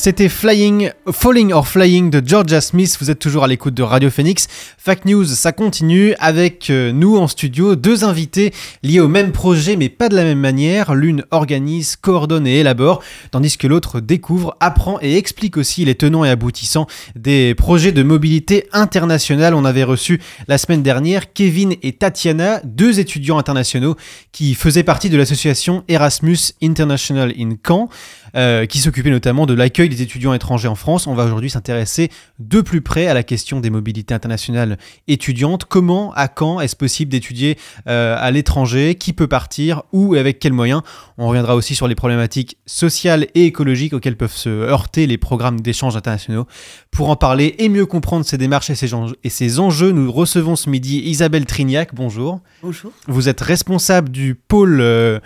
[0.00, 2.96] C'était Flying, Falling or Flying de Georgia Smith.
[3.00, 4.46] Vous êtes toujours à l'écoute de Radio Phoenix.
[4.78, 9.74] Fact News, ça continue avec euh, nous en studio deux invités liés au même projet
[9.74, 10.94] mais pas de la même manière.
[10.94, 16.24] L'une organise, coordonne et élabore, tandis que l'autre découvre, apprend et explique aussi les tenants
[16.24, 19.52] et aboutissants des projets de mobilité internationale.
[19.52, 23.96] On avait reçu la semaine dernière Kevin et Tatiana, deux étudiants internationaux
[24.30, 27.88] qui faisaient partie de l'association Erasmus International in Caen
[28.36, 31.06] euh, qui s'occupait notamment de l'accueil des étudiants étrangers en France.
[31.06, 35.64] On va aujourd'hui s'intéresser de plus près à la question des mobilités internationales étudiantes.
[35.64, 38.94] Comment, à quand est-ce possible d'étudier euh, à l'étranger?
[38.94, 39.82] Qui peut partir?
[39.92, 40.82] Où et avec quels moyens?
[41.16, 45.60] On reviendra aussi sur les problématiques sociales et écologiques auxquelles peuvent se heurter les programmes
[45.60, 46.46] d'échange internationaux.
[46.90, 50.10] Pour en parler et mieux comprendre ces démarches et ces enjeux, et ces enjeux nous
[50.10, 51.94] recevons ce midi Isabelle Trignac.
[51.94, 52.40] Bonjour.
[52.62, 52.92] Bonjour.
[53.06, 55.18] Vous êtes responsable du pôle euh,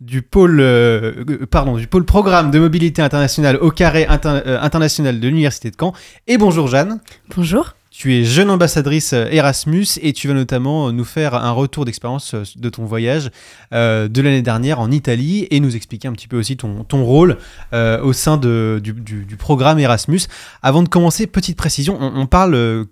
[0.00, 5.20] du pôle, euh, pardon, du pôle programme de mobilité internationale au carré inter- euh, international
[5.20, 5.92] de l'Université de Caen.
[6.26, 7.00] Et bonjour Jeanne.
[7.36, 7.74] Bonjour.
[7.90, 12.34] Tu es jeune ambassadrice euh, Erasmus et tu vas notamment nous faire un retour d'expérience
[12.56, 13.30] de ton voyage
[13.74, 17.04] euh, de l'année dernière en Italie et nous expliquer un petit peu aussi ton, ton
[17.04, 17.36] rôle
[17.72, 20.20] au sein de- du, du- du programme Erasmus.
[20.62, 22.86] Avant de commencer, petite précision, on, on parle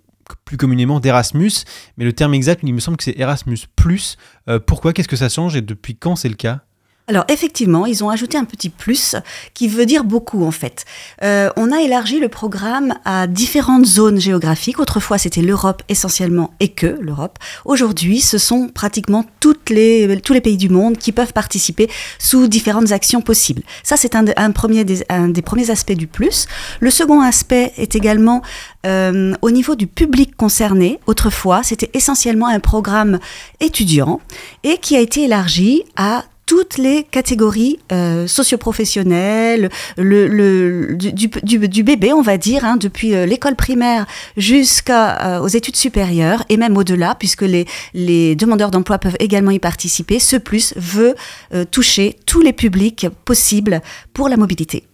[0.45, 1.53] plus communément d'Erasmus,
[1.97, 3.57] mais le terme exact, il me semble que c'est Erasmus+.
[4.67, 4.93] Pourquoi?
[4.93, 5.57] Qu'est-ce que ça change?
[5.57, 6.61] Et depuis quand c'est le cas?
[7.09, 9.17] Alors effectivement, ils ont ajouté un petit plus
[9.55, 10.85] qui veut dire beaucoup en fait.
[11.23, 14.79] Euh, on a élargi le programme à différentes zones géographiques.
[14.79, 17.39] Autrefois, c'était l'Europe essentiellement et que l'Europe.
[17.65, 22.47] Aujourd'hui, ce sont pratiquement toutes les, tous les pays du monde qui peuvent participer sous
[22.47, 23.63] différentes actions possibles.
[23.83, 24.35] Ça, c'est un, des,
[25.29, 26.47] des premiers aspects du plus.
[26.81, 28.43] Le second aspect est également
[28.85, 31.01] euh, au niveau du public concerné.
[31.07, 33.19] Autrefois, c'était essentiellement un programme
[33.61, 34.21] étudiant
[34.63, 42.15] et qui a été élargi à toutes les catégories euh, socioprofessionnelles, le, le, du, bébé,
[42.15, 44.07] on va dire, hein, depuis euh, l'école primaire
[44.39, 50.19] jusqu'aux études supérieures et même au-delà, puisque les, les demandeurs d'emploi peuvent également y participer.
[50.19, 51.17] Ce plus veut
[51.53, 53.83] euh, toucher tous les publics possibles
[54.15, 54.85] pour la mobilité.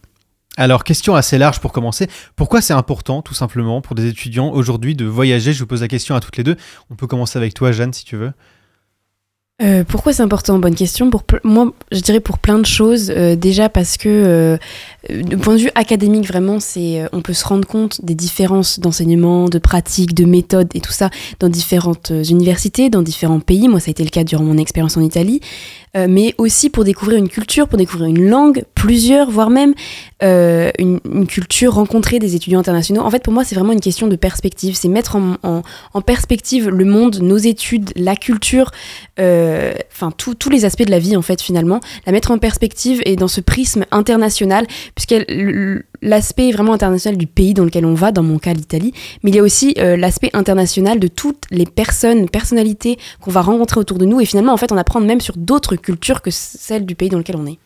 [0.56, 2.08] Alors, question assez large pour commencer.
[2.34, 5.52] Pourquoi c'est important, tout simplement, pour des étudiants aujourd'hui de voyager?
[5.52, 6.56] Je vous pose la question à toutes les deux.
[6.90, 8.32] On peut commencer avec toi, Jeanne, si tu veux.
[9.62, 10.58] Euh, pourquoi c'est important?
[10.58, 11.10] Bonne question.
[11.10, 13.12] Pour moi, je dirais pour plein de choses.
[13.14, 14.56] Euh, déjà parce que, euh,
[15.08, 18.80] du point de vue académique, vraiment, c'est, euh, on peut se rendre compte des différences
[18.80, 23.68] d'enseignement, de pratiques, de méthodes et tout ça dans différentes universités, dans différents pays.
[23.68, 25.40] Moi, ça a été le cas durant mon expérience en Italie.
[26.08, 29.74] Mais aussi pour découvrir une culture, pour découvrir une langue, plusieurs, voire même
[30.20, 33.02] une, culture, rencontrer des étudiants internationaux.
[33.02, 34.74] En fait, pour moi, c'est vraiment une question de perspective.
[34.74, 38.72] C'est mettre en, perspective le monde, nos études, la culture,
[39.92, 41.80] enfin tous les aspects de la vie, en fait, finalement.
[42.06, 45.14] La mettre en perspective et dans ce prisme international, puisque
[46.02, 49.36] l'aspect vraiment international du pays dans lequel on va, dans mon cas l'Italie, mais il
[49.36, 53.98] y a aussi euh, l'aspect international de toutes les personnes, personnalités qu'on va rencontrer autour
[53.98, 56.94] de nous et finalement, en fait, en apprendre même sur d'autres cultures que celles du
[56.94, 57.58] pays dans lequel on est.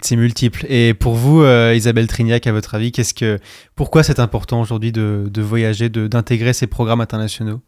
[0.00, 0.64] C'est multiple.
[0.70, 3.38] Et pour vous, euh, Isabelle Trignac, à votre avis, qu'est-ce que,
[3.74, 7.60] pourquoi c'est important aujourd'hui de, de voyager, de- d'intégrer ces programmes internationaux?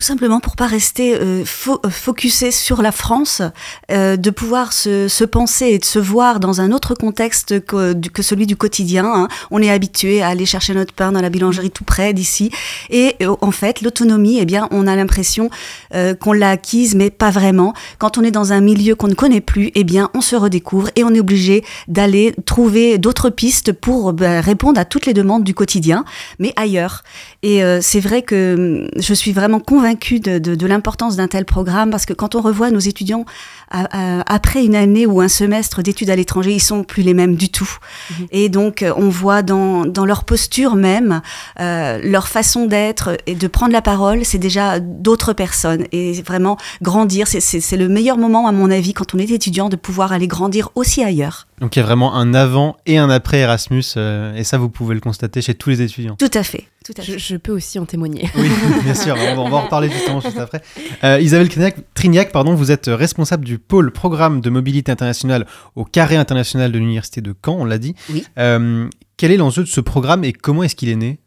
[0.00, 3.42] Tout simplement pour pas rester euh, euh, focusé sur la France,
[3.90, 7.94] euh, de pouvoir se, se penser et de se voir dans un autre contexte que,
[7.94, 9.04] du- que celui du quotidien.
[9.12, 9.26] hein.
[9.50, 12.52] On est habitué à aller chercher notre pain dans la boulangerie tout près d'ici.
[12.90, 15.50] Et euh, en fait, l'autonomie, eh bien, on a l'impression
[15.96, 17.74] euh, qu'on l'a acquise, mais pas vraiment.
[17.98, 20.90] Quand on est dans un milieu qu'on ne connaît plus, eh bien, on se redécouvre
[20.94, 25.42] et on est obligé d'aller trouver d'autres pistes pour ben, répondre à toutes les demandes
[25.42, 26.04] du quotidien,
[26.38, 27.02] mais ailleurs.
[27.42, 31.90] Et euh, c'est vrai que hum, je suis vraiment convaincue de, l'importance d'un tel programme
[31.90, 33.24] parce que quand on revoit nos étudiants
[33.70, 37.48] après une année ou un semestre d'études à l'étranger, ils sont plus les mêmes du
[37.50, 37.70] tout.
[38.30, 41.20] Et donc, euh, on voit dans, dans leur posture même,
[41.60, 45.84] euh, leur façon d'être et de prendre la parole, c'est déjà d'autres personnes.
[45.92, 49.76] Et vraiment, grandir, c'est- le meilleur moment, à mon avis, quand on est étudiant, de
[49.76, 51.46] pouvoir aller grandir aussi ailleurs.
[51.60, 54.68] Donc il y a vraiment un avant et un après Erasmus, euh, et ça vous
[54.68, 56.14] pouvez le constater chez tous les étudiants.
[56.16, 56.64] Tout à fait.
[56.84, 57.18] Tout à Je, fait.
[57.18, 58.30] je peux aussi en témoigner.
[58.36, 58.48] Oui,
[58.84, 60.62] bien sûr, on va, on va en reparler justement juste après.
[61.04, 65.84] Euh, Isabelle Trignac, Trignac, pardon, vous êtes responsable du pôle programme de mobilité internationale au
[65.84, 67.94] carré international de l'Université de Caen, on l'a dit.
[68.12, 68.24] Oui.
[68.38, 71.18] Euh, quel est l'enjeu de ce programme et comment est-ce qu'il est né?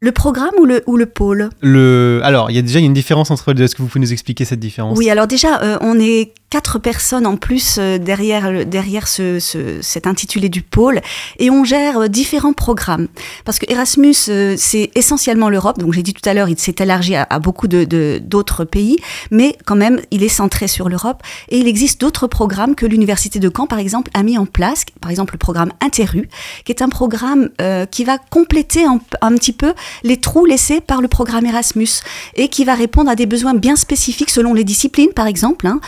[0.00, 1.48] Le programme ou le, ou le pôle?
[1.60, 2.20] Le...
[2.24, 3.62] Alors, il y a déjà il y a une différence entre les deux.
[3.62, 4.98] Est-ce que vous pouvez nous expliquer cette différence?
[4.98, 9.80] Oui, alors déjà, euh, on est quatre personnes en plus euh, derrière, derrière ce, ce-
[9.80, 11.00] cet intitulé du pôle
[11.38, 13.08] et on gère euh, différents programmes.
[13.46, 16.74] Parce que Erasmus, euh, c'est essentiellement l'Europe, donc j'ai dit tout à l'heure, il s'est
[16.78, 18.98] élargi à, beaucoup de- de- d'autres pays,
[19.30, 23.38] mais quand même, il est centré sur l'Europe et il existe d'autres programmes que l'Université
[23.38, 26.28] de Caen, par exemple, a mis en place, par exemple le programme Interu,
[26.66, 28.98] qui est un programme euh, qui va compléter un,
[29.38, 29.72] petit peu
[30.04, 31.88] les trous laissés par le programme Erasmus
[32.36, 35.80] et qui va répondre à des besoins bien spécifiques selon les disciplines, par exemple, hein,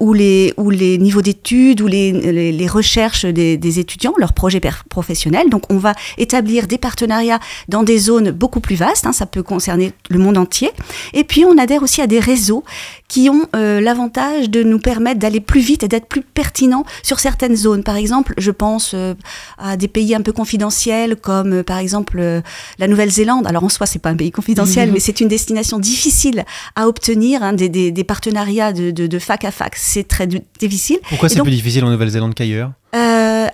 [0.00, 4.32] ou, les, ou les niveaux d'études, ou les, les, les recherches des, des étudiants, leurs
[4.32, 5.50] projets professionnels.
[5.50, 9.42] Donc on va établir des partenariats dans des zones beaucoup plus vastes, hein, ça peut
[9.42, 10.70] concerner le monde entier.
[11.12, 12.64] Et puis on adhère aussi à des réseaux
[13.08, 17.18] qui ont euh, l'avantage de nous permettre d'aller plus vite et d'être plus pertinents sur
[17.18, 17.82] certaines zones.
[17.82, 19.14] Par exemple, je pense euh,
[19.58, 22.42] à des pays un peu confidentiels comme euh, par exemple
[22.78, 23.46] la Nouvelle-Zélande.
[23.46, 26.44] Alors en soi, c'est pas un pays confidentiel, mais c'est une destination difficile
[26.76, 29.76] à obtenir, hein, des, des, des partenariats de, de, de fac à fac.
[29.92, 30.98] C'est très difficile.
[31.08, 32.70] Pourquoi c'est donc, plus difficile en Nouvelle-Zélande qu'ailleurs?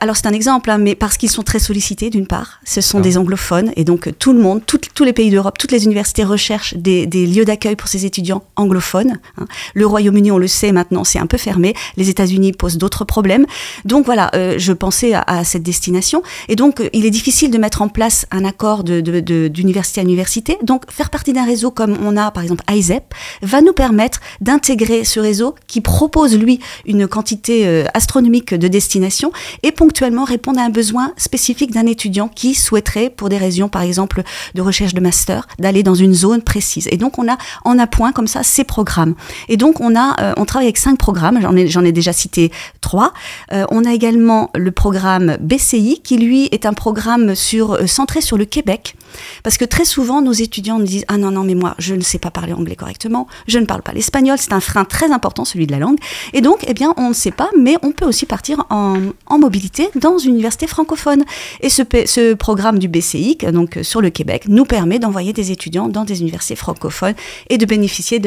[0.01, 2.99] Alors c'est un exemple, hein, mais parce qu'ils sont très sollicités d'une part, ce sont
[2.99, 3.03] Ah.
[3.03, 5.85] des anglophones et donc euh, tout le monde, tout- tous les pays d'Europe, toutes les
[5.85, 9.19] universités recherchent des, des lieux d'accueil pour ces étudiants anglophones.
[9.39, 9.47] hein.
[9.75, 11.75] Le Royaume-Uni, on le sait maintenant, c'est un peu fermé.
[11.97, 13.47] Les États-Unis posent d'autres problèmes.
[13.85, 17.51] Donc voilà, euh, je pensais à, à cette destination et donc euh, il est difficile
[17.51, 20.59] de mettre en place un accord de- de- de- d'université à université.
[20.63, 25.05] Donc faire partie d'un réseau comme on a par exemple ISEP va nous permettre d'intégrer
[25.05, 29.33] ce réseau qui propose lui une quantité euh, astronomique de destinations
[29.63, 33.83] et ponctuellement répondre à un besoin spécifique d'un étudiant qui souhaiterait, pour des raisons par
[33.83, 34.25] exemple
[34.57, 36.89] de recherche de master, d'aller dans une zone précise.
[36.91, 39.15] Et donc on a en appoint comme ça ces programmes.
[39.49, 41.39] Et donc on a, euh, travaille avec cinq programmes.
[41.41, 43.13] J'en ai, déjà cité trois.
[43.53, 48.37] Euh, on a également le programme BCI qui lui est un programme euh, centré sur
[48.37, 48.97] le Québec.
[49.43, 52.03] Parce que très souvent, nos étudiants nous disent Ah non, non, mais moi, je ne
[52.03, 55.45] sais pas parler anglais correctement, je ne parle pas l'espagnol, c'est un frein très important,
[55.45, 55.99] celui de la langue.
[56.33, 58.97] Et donc, eh bien, on ne sait pas, mais on peut aussi partir en,
[59.39, 61.23] mobilité dans une université francophone.
[61.61, 65.51] Et ce, ce programme du BCI, que- donc sur le Québec, nous permet d'envoyer des
[65.53, 67.15] étudiants dans des universités francophones
[67.51, 68.21] et de bénéficier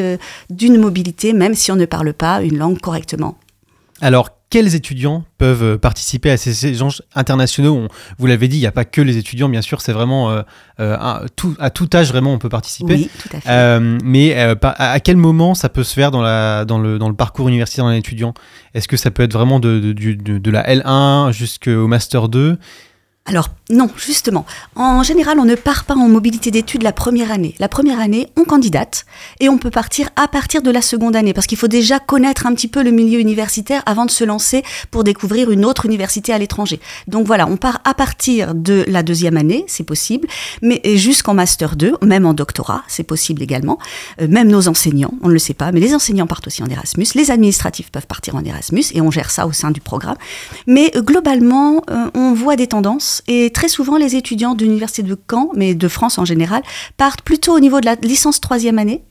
[0.50, 3.38] d'une mobilité, même si on ne parle pas une langue correctement.
[4.02, 7.76] Alors, quels étudiants peuvent euh, participer à ces échanges internationaux?
[7.76, 7.88] On-
[8.18, 10.42] Vous l'avez dit, il n'y a pas que les étudiants, bien sûr, c'est vraiment euh,
[10.80, 10.98] euh,
[11.36, 12.94] tout, à tout âge vraiment on peut participer.
[12.96, 13.50] Oui, tout à fait.
[13.50, 17.10] Euh, mais euh, à quel moment ça peut se faire dans, la, dans, le, dans
[17.10, 18.34] le parcours universitaire d'un étudiant?
[18.74, 22.28] Est-ce que ça peut être vraiment de, de, du- de- de la L1 jusqu'au Master
[22.30, 22.58] 2
[23.30, 24.48] Alors non, justement.
[24.76, 27.54] En général, on ne part pas en mobilité d'études la première année.
[27.60, 29.06] La première année, on candidate
[29.40, 32.48] et on peut partir à partir de la seconde année parce qu'il faut déjà connaître
[32.48, 36.34] un petit peu le milieu universitaire avant de se lancer pour découvrir une autre université
[36.34, 36.80] à l'étranger.
[37.08, 40.28] Donc voilà, on part à partir de la deuxième année, c'est possible,
[40.64, 43.78] mais jusqu'en master 2, même en doctorat, c'est possible également.
[44.20, 46.68] Euh, même nos enseignants, on ne le sait pas, mais les enseignants partent aussi en
[46.68, 50.18] Erasmus, les administratifs peuvent partir en Erasmus et on gère ça au sein du programme.
[50.66, 55.04] Mais euh, globalement, euh, on voit des tendances et très souvent les étudiants de l'université
[55.04, 56.64] de Caen, mais de France en général,
[56.98, 59.04] partent plutôt au niveau de la licence troisième année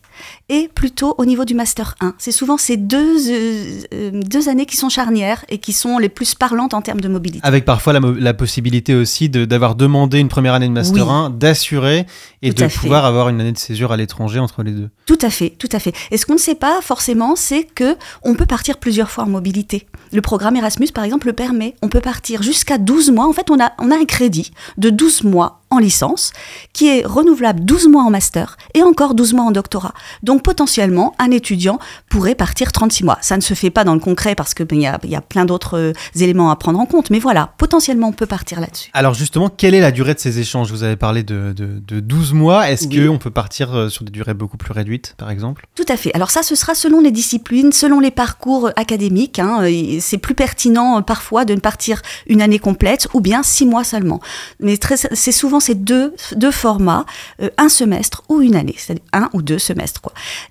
[0.49, 2.15] et plutôt au niveau du master 1.
[2.19, 6.09] C'est souvent ces deux, euh, euh, deux années qui sont charnières et qui sont les
[6.09, 7.41] plus parlantes en termes de mobilité.
[7.47, 11.13] Avec parfois la, possibilité aussi de- d'avoir demandé une première année de Master Oui.
[11.13, 12.07] 1, d'assurer
[12.43, 12.79] et Tout de fait.
[12.81, 14.91] pouvoir avoir une année de césure à l'étranger entre les deux.
[15.07, 15.93] Tout à fait, tout à fait.
[16.11, 19.29] Et ce qu'on ne sait pas forcément, c'est que on peut partir plusieurs fois en
[19.29, 19.87] mobilité.
[20.13, 21.75] Le programme Erasmus, par exemple, le permet.
[21.83, 23.27] On peut partir jusqu'à 12 mois.
[23.27, 26.33] En fait, on a, on a un crédit de 12 mois en licence
[26.73, 29.93] qui est renouvelable 12 mois en master et encore 12 mois en doctorat.
[30.23, 33.19] Donc potentiellement, un étudiant pourrait partir 36 mois.
[33.21, 35.45] Ça ne se fait pas dans le concret parce qu'il y a, y a plein
[35.45, 37.11] d'autres euh, éléments à prendre en compte.
[37.11, 38.91] Mais voilà, potentiellement, on peut partir là-dessus.
[38.95, 40.71] Alors justement, quelle est la durée de ces échanges?
[40.71, 42.71] Vous avez parlé de, de, de 12 mois.
[42.71, 43.07] Est-ce Oui.
[43.07, 45.67] qu'on peut partir euh, sur des durées beaucoup plus réduites, par exemple?
[45.75, 46.15] Tout à fait.
[46.15, 49.39] Alors ça, ce sera selon les disciplines, selon les parcours euh, académiques.
[49.39, 49.61] hein.
[50.01, 54.21] C'est plus pertinent parfois de ne partir une année complète ou bien six mois seulement.
[54.61, 54.79] Mais
[55.13, 57.07] c'est souvent ces deux, deux formats,
[57.43, 60.01] euh, un semestre ou une année, c'est-à-dire un ou deux semestres.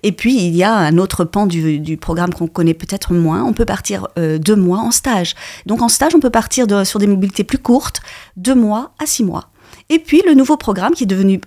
[0.02, 3.44] Et puis, il y a un autre pan du, du programme qu'on connaît peut-être moins.
[3.44, 5.34] On peut partir euh, deux mois en stage.
[5.66, 8.00] Donc en stage, on peut partir sur des mobilités plus courtes,
[8.36, 9.50] deux mois à six mois.
[9.90, 11.40] Et puis le nouveau programme qui est devenu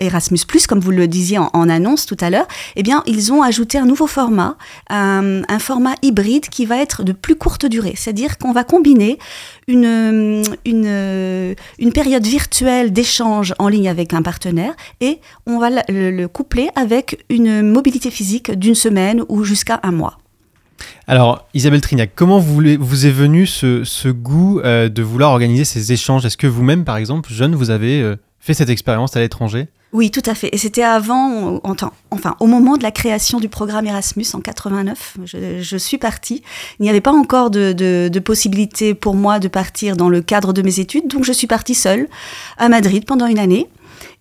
[0.00, 0.38] Erasmus+,
[0.68, 2.46] comme vous le disiez en, annonce tout à l'heure,
[2.76, 4.56] eh bien ils ont ajouté un nouveau format,
[4.88, 7.94] un, un format hybride qui va être de plus courte durée.
[7.96, 9.18] C'est-à-dire qu'on va combiner
[9.66, 10.44] une,
[11.92, 17.62] période virtuelle d'échange en ligne avec un partenaire et on va le coupler avec une
[17.62, 20.18] mobilité physique d'une semaine ou jusqu'à un mois.
[21.06, 26.26] Alors, Isabelle Trignac, comment vous, est venu ce, goût euh, de vouloir organiser ces échanges?
[26.26, 29.68] Est-ce que vous-même, par exemple, jeune, vous avez euh, fait cette expérience à l'étranger?
[29.94, 30.50] Oui, tout à fait.
[30.52, 31.62] Et c'était avant,
[32.10, 35.16] enfin, au moment de la création du programme Erasmus en 89.
[35.24, 36.42] Je, je suis partie.
[36.78, 40.60] Il n'y avait pas encore de, possibilité pour moi de partir dans le cadre de
[40.60, 42.06] mes études, donc je suis partie seule
[42.58, 43.66] à Madrid pendant une année.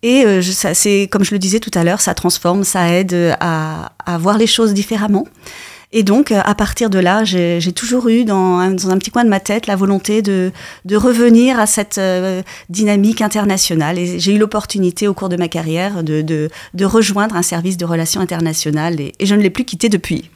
[0.03, 4.17] Et euh, c'est, comme je le disais tout à l'heure, ça transforme, ça aide à
[4.19, 5.25] voir les choses différemment.
[5.93, 9.29] Et donc, euh, à partir de là, j'ai toujours eu dans un, petit coin de
[9.29, 10.51] ma tête la volonté de,
[10.83, 13.97] de revenir à cette euh, dynamique internationale.
[13.97, 17.85] Et j'ai eu l'opportunité au cours de ma carrière de, de, rejoindre un service de
[17.85, 20.29] relations internationales et, je ne l'ai plus quitté depuis.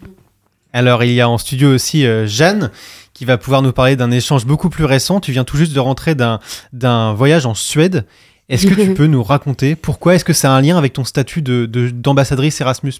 [0.74, 2.72] Alors, il y a en studio aussi euh, Jeanne
[3.14, 5.20] qui va pouvoir nous parler d'un échange beaucoup plus récent.
[5.20, 8.06] Tu viens tout juste de rentrer d'un voyage en Suède.
[8.52, 11.04] Est-ce que tu peux nous raconter pourquoi Est-ce que ça a un lien avec ton
[11.04, 12.93] statut de- de- d'ambassadrice Erasmus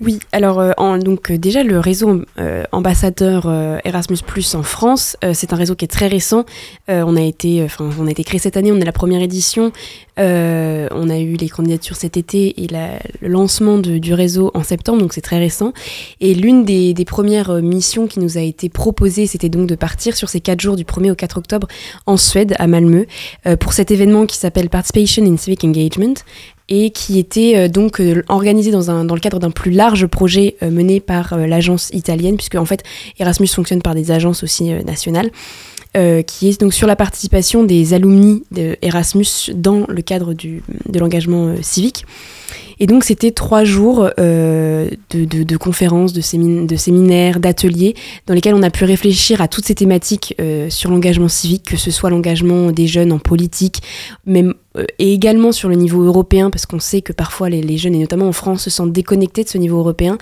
[0.00, 3.46] Oui, alors euh, en- donc euh, déjà le réseau euh, ambassadeur
[3.84, 6.44] Erasmus Plus en France, c'est un réseau qui est très récent.
[6.88, 9.70] On a été, on a été créé cette année, on est la première édition.
[10.18, 15.00] Euh, on a eu les candidatures cet été et le lancement du réseau en septembre,
[15.00, 15.72] donc c'est très récent.
[16.20, 20.16] Et l'une des, premières euh, missions qui nous a été proposée, c'était donc de partir
[20.16, 21.68] sur ces quatre jours du 1er au 4 octobre
[22.06, 23.06] en Suède, à Malmö,
[23.46, 26.14] euh, pour cet événement qui s'appelle Participation in Civic Engagement
[26.68, 31.36] et qui était euh, donc organisé dans, le cadre d'un plus large projet mené par
[31.36, 32.82] l'agence italienne, puisque en fait
[33.18, 35.30] Erasmus fonctionne par des agences aussi nationales,
[35.96, 40.98] euh, qui est donc sur la participation des alumni de Erasmus dans le cadre de
[40.98, 42.04] l'engagement euh, civique.
[42.80, 47.94] Et donc c'était trois jours euh, de, de- conférences, de, sémin- de séminaires, d'ateliers,
[48.26, 51.76] dans lesquels on a pu réfléchir à toutes ces thématiques euh, sur l'engagement civique, que
[51.76, 53.82] ce soit l'engagement des jeunes en politique,
[54.26, 57.94] même, euh, et également sur le niveau européen, parce qu'on sait que parfois les, jeunes,
[57.94, 60.18] et notamment en France, se sentent déconnectés de ce niveau européen.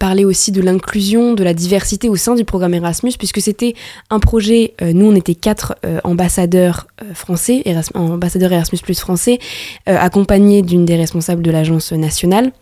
[0.00, 3.74] Parler aussi de l'inclusion, de la diversité au sein du programme Erasmus, puisque c'était
[4.10, 7.62] un projet, nous on était quatre ambassadeurs français,
[7.94, 9.38] ambassadeurs Erasmus Plus français,
[9.86, 12.52] accompagnés d'une des responsables de l'agence nationale.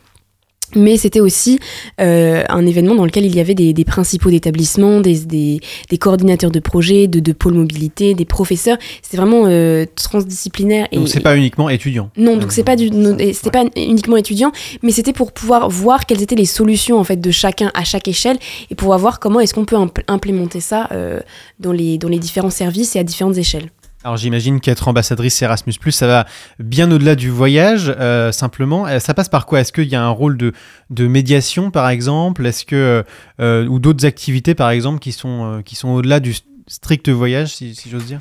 [0.76, 1.60] Mais c'était aussi
[2.00, 5.98] euh, un événement dans lequel il y avait des, des principaux d'établissement, des, des, des
[5.98, 8.76] coordinateurs de projets, de, de pôles mobilité, des professeurs.
[9.00, 10.88] C'était vraiment euh, transdisciplinaire.
[10.92, 12.10] Donc c'est pas uniquement étudiant.
[12.16, 12.86] Non, donc c'est pas du,
[13.20, 14.50] et c'était pas uniquement étudiant,
[14.82, 18.08] mais c'était pour pouvoir voir quelles étaient les solutions en fait de chacun à chaque
[18.08, 18.38] échelle
[18.68, 21.20] et pouvoir voir comment est-ce qu'on peut imp- implémenter ça euh,
[21.60, 23.70] dans les dans les différents services et à différentes échelles.
[24.04, 26.26] Alors j'imagine qu'être ambassadrice Erasmus+, ça va
[26.58, 28.86] bien au-delà du voyage, euh, simplement.
[28.86, 29.60] Euh, Ça passe par quoi?
[29.60, 30.52] Est-ce qu'il y a un rôle de,
[30.90, 32.44] de médiation, par exemple?
[32.44, 33.02] Est-ce que
[33.40, 36.34] euh, ou d'autres activités, par exemple, qui sont qui sont au-delà du
[36.66, 38.20] strict voyage, si, j'ose dire?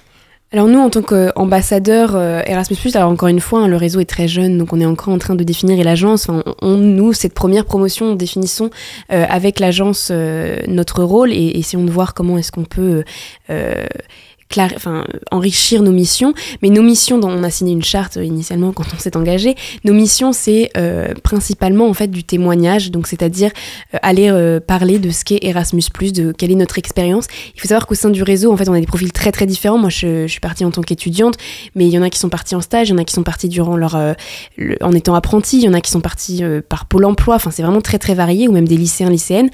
[0.54, 4.28] Alors nous, en tant qu'ambassadeur Erasmus+, alors encore une fois, hein, le réseau est très
[4.28, 6.30] jeune, donc on est encore en train de définir et l'agence,
[6.62, 8.70] nous, cette première promotion, définissons
[9.10, 10.12] avec l'agence
[10.68, 13.04] notre rôle et essayons de voir comment est-ce qu'on peut
[15.32, 16.34] enrichir nos missions.
[16.62, 19.94] Mais nos missions, dont on a signé une charte initialement quand on s'est engagé, nos
[19.94, 23.52] missions, c'est euh, principalement en fait du témoignage, donc c'est-à-dire
[23.94, 25.84] euh, aller euh, parler de ce qu'est Erasmus+,
[26.14, 27.28] de quelle est notre expérience.
[27.56, 29.46] Il faut savoir qu'au sein du réseau, en fait, on a des profils très très
[29.46, 29.78] différents.
[29.78, 31.36] Moi, je, suis partie en tant qu'étudiante,
[31.76, 33.14] mais il y en a qui sont partis en stage, il y en a qui
[33.14, 33.98] sont partis durant leur,
[34.58, 37.36] le- en étant apprentis, il y en a qui sont partis par Pôle Emploi.
[37.36, 39.50] Enfin, c'est vraiment très très varié, ou même des lycéens, lycéennes.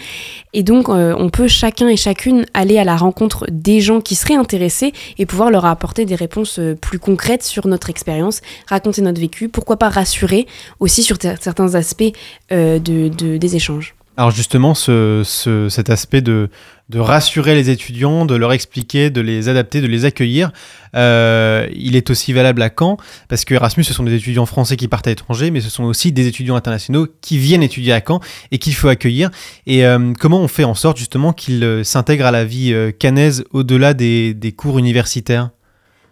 [0.54, 4.36] Et donc, on peut chacun et chacune aller à la rencontre des gens qui seraient
[4.36, 9.20] intéressés et pouvoir leur apporter des réponses euh, plus concrètes sur notre expérience, raconter notre
[9.20, 10.48] vécu, pourquoi pas rassurer
[10.80, 12.04] aussi sur certains aspects
[12.52, 13.96] euh, de, de- des échanges.
[14.18, 16.50] Alors justement, ce, ce- cet aspect de,
[16.90, 20.52] de rassurer les étudiants, de leur expliquer, de les adapter, de les accueillir,
[20.96, 24.76] euh, il est aussi valable à Caen, parce que Erasmus, ce sont des étudiants français
[24.76, 28.02] qui partent à l'étranger, mais ce sont aussi des étudiants internationaux qui viennent étudier à
[28.06, 28.20] Caen
[28.52, 29.30] et qu'il faut accueillir.
[29.68, 33.44] Et euh, comment on fait en sorte justement qu'ils euh, s'intègrent à la vie canaise
[33.52, 35.52] au-delà des cours universitaires?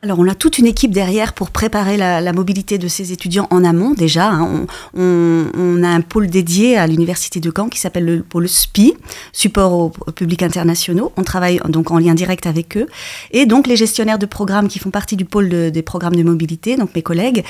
[0.03, 3.47] Alors, on a toute une équipe derrière pour préparer la, la mobilité de ces étudiants
[3.49, 4.29] en amont déjà.
[4.29, 4.67] hein.
[4.95, 8.93] On, a un pôle dédié à l'université de Caen qui s'appelle le pôle SPI,
[9.33, 11.11] support aux publics internationaux.
[11.17, 12.85] On travaille donc en lien direct avec eux.
[13.31, 16.21] Et donc, les gestionnaires de programmes qui font partie du pôle de- des programmes de
[16.23, 17.43] mobilité, donc mes collègues,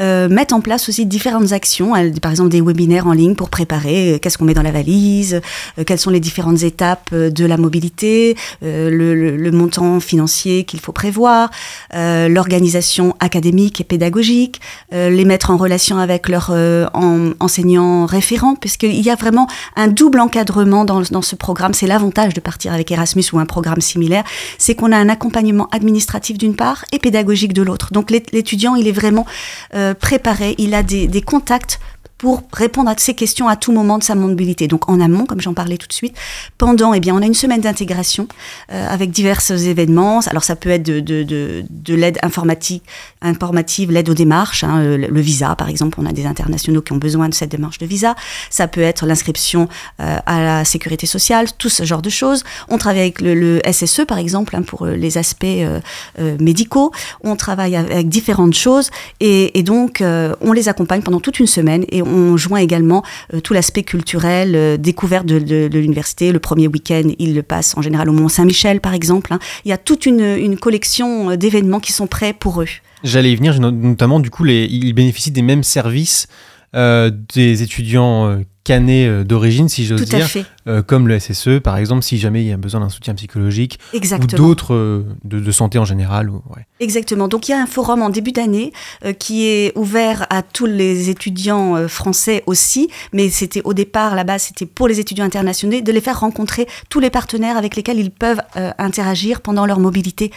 [0.00, 4.14] euh, mettent en place aussi différentes actions, par exemple des webinaires en ligne pour préparer
[4.14, 5.40] euh, qu'est-ce qu'on met dans la valise,
[5.78, 10.64] euh, quelles sont les différentes étapes euh, de la mobilité, le, le- le montant financier
[10.64, 11.50] qu'il faut prévoir,
[11.94, 14.60] euh, l'organisation académique et pédagogique,
[14.92, 19.46] euh, les mettre en relation avec leurs euh, en- enseignants référents, puisqu'il y a vraiment
[19.76, 21.74] un double encadrement dans, dans ce programme.
[21.74, 24.24] C'est l'avantage de partir avec Erasmus ou un programme similaire,
[24.58, 27.92] c'est qu'on a un accompagnement administratif d'une part et pédagogique de l'autre.
[27.92, 29.26] Donc l'é- l'étudiant, il est vraiment
[29.74, 31.80] euh, préparé, il a des, des contacts
[32.22, 34.68] pour répondre à ces questions à tout moment de sa mobilité.
[34.68, 36.16] Donc en amont, comme j'en parlais tout de suite,
[36.56, 38.28] pendant, eh bien, on a une semaine d'intégration
[38.70, 40.20] euh, avec divers événements.
[40.28, 42.84] Alors ça peut être de, de, de, de l'aide informatique,
[43.22, 45.98] informative, l'aide aux démarches, hein, le, visa par exemple.
[46.00, 48.14] On a des internationaux qui ont besoin de cette démarche de visa.
[48.50, 49.68] Ça peut être l'inscription
[49.98, 52.44] euh, à la sécurité sociale, tout ce genre de choses.
[52.68, 55.80] On travaille avec le, le SSE par exemple hein, pour euh, les aspects euh,
[56.20, 56.92] euh, médicaux.
[57.24, 61.48] On travaille avec différentes choses et, et donc euh, on les accompagne pendant toute une
[61.48, 63.02] semaine et on joint également
[63.34, 66.30] euh, tout l'aspect culturel, euh, découverte de, de- de l'université.
[66.32, 69.32] Le premier week-end, ils le passent en général au Mont-Saint-Michel par exemple.
[69.32, 69.38] hein.
[69.64, 72.66] Il y a toute une, une collection euh, d'événements qui sont prêts pour eux.
[73.04, 76.26] J'allais y venir, no- notamment du coup, les, ils bénéficient des mêmes services
[76.74, 80.44] euh, des étudiants canés d'origine, si j'ose Tout à dire, fait.
[80.68, 83.78] Euh, comme le SSE, par exemple, si jamais il y a besoin d'un soutien psychologique
[83.92, 84.32] Exactement.
[84.32, 86.30] ou d'autres euh, de, de santé en général.
[86.30, 86.66] Ou, ouais.
[86.80, 87.28] Exactement.
[87.28, 88.72] Donc il y a un forum en début d'année
[89.04, 94.38] euh, qui est ouvert à tous les étudiants français aussi, mais c'était au départ là-bas,
[94.38, 98.10] c'était pour les étudiants internationaux, de les faire rencontrer tous les partenaires avec lesquels ils
[98.10, 98.40] peuvent
[98.78, 100.30] interagir pendant leur mobilité,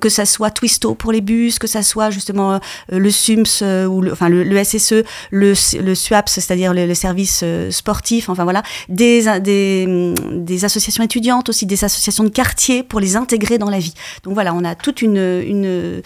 [0.00, 2.60] que ça soit Twisto pour les bus, que ça soit justement
[2.90, 7.44] le SUMS ou le, enfin le, le SSE, le, le SUAPS, c'est-à-dire le, le service
[7.70, 13.00] sportif, enfin voilà, des, des, hum, des associations étudiantes aussi, des associations de quartier pour
[13.00, 13.94] les intégrer dans la vie.
[14.24, 16.02] Donc voilà, on a toute une,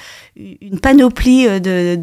[0.82, 1.96] panoplie euh,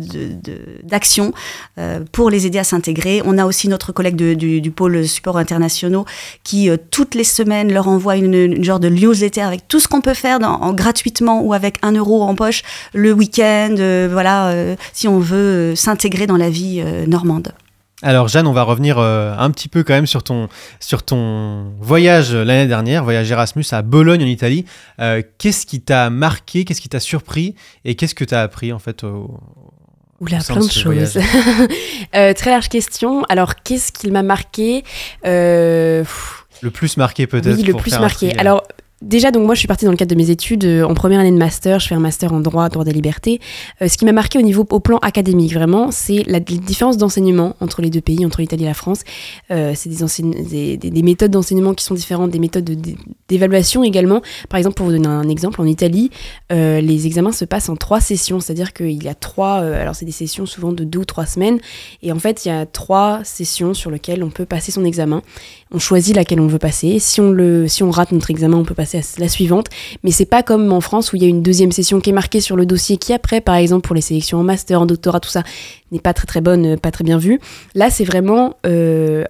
[0.83, 1.33] d'actions
[1.77, 3.21] euh, pour les aider à s'intégrer.
[3.25, 6.05] On a aussi notre collègue du, pôle support internationaux
[6.43, 10.01] qui, euh, toutes les semaines, leur envoie une, genre de newsletter avec tout ce qu'on
[10.01, 10.39] peut faire
[10.73, 13.75] gratuitement ou avec un euro en poche le week-end,
[14.11, 17.53] voilà, si on veut s'intégrer dans la vie normande.
[18.03, 20.49] Alors Jeanne, on va revenir euh, un petit peu quand même sur ton,
[20.81, 24.65] sur ton voyage euh, l'année dernière, voyage Erasmus à Bologne en Italie.
[24.99, 28.73] Euh, qu'est-ce qui t'a marqué, qu'est-ce qui t'a surpris et qu'est-ce que tu as appris
[28.73, 29.39] en fait au,
[30.19, 31.17] Oula, plein de choses.
[32.15, 33.23] Euh, très large question.
[33.23, 34.83] Alors, qu'est-ce qui m'a marqué?
[35.23, 36.03] Le
[36.71, 38.37] plus marqué peut-être Oui, le pour plus marqué.
[38.37, 38.63] Alors,
[39.03, 41.19] déjà, donc moi, je suis partie dans le cadre de mes études euh, en première
[41.19, 41.79] année de master.
[41.79, 43.39] Je fais un master en droit, droit des libertés.
[43.81, 46.97] Euh, ce qui m'a marqué au niveau, au plan académique, vraiment, c'est la, les différences
[46.97, 49.01] d'enseignement entre les deux pays, entre l'Italie et la France.
[49.51, 52.95] Euh, c'est des, des, des- des méthodes d'enseignement qui sont différentes, des méthodes de- de-
[53.27, 54.21] d'évaluation également.
[54.49, 56.09] Par exemple, pour vous donner un exemple, en Italie,
[56.51, 60.05] euh, les examens se passent en trois sessions, c'est-à-dire qu'il y a trois, alors c'est
[60.05, 61.59] des sessions souvent de deux ou trois semaines,
[62.01, 65.21] et en fait, il y a trois sessions sur lesquelles on peut passer son examen.
[65.75, 66.99] On choisit laquelle on veut passer.
[66.99, 69.67] Si on, le, si on rate notre examen, on peut passer la suivante.
[70.03, 72.13] Mais c'est pas comme en France où il y a une deuxième session qui est
[72.13, 75.19] marquée sur le dossier qui après, par exemple, pour les sélections en master, en doctorat,
[75.19, 75.43] tout ça,
[75.91, 77.39] n'est pas très très bonne, euh, pas très bien vue.
[77.75, 79.23] Là, c'est vraiment euh,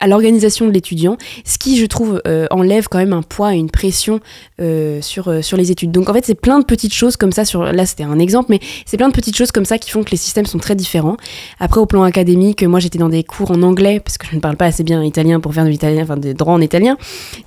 [0.00, 3.58] à- l'organisation de l'étudiant, ce qui, je trouve, euh, enlève quand même un poids et
[3.58, 4.20] une pression
[4.60, 5.92] euh, sur, euh, sur les études.
[5.92, 8.46] Donc en fait, c'est plein de petites choses comme ça, sur, là c'était un exemple,
[8.50, 10.74] mais c'est plein de petites choses comme ça qui font que les systèmes sont très
[10.74, 11.16] différents.
[11.60, 14.40] Après, au plan académique, moi j'étais dans des cours en anglais, parce que je ne
[14.40, 16.96] parle pas assez bien italien pour faire de l'italien, enfin des droits en italien.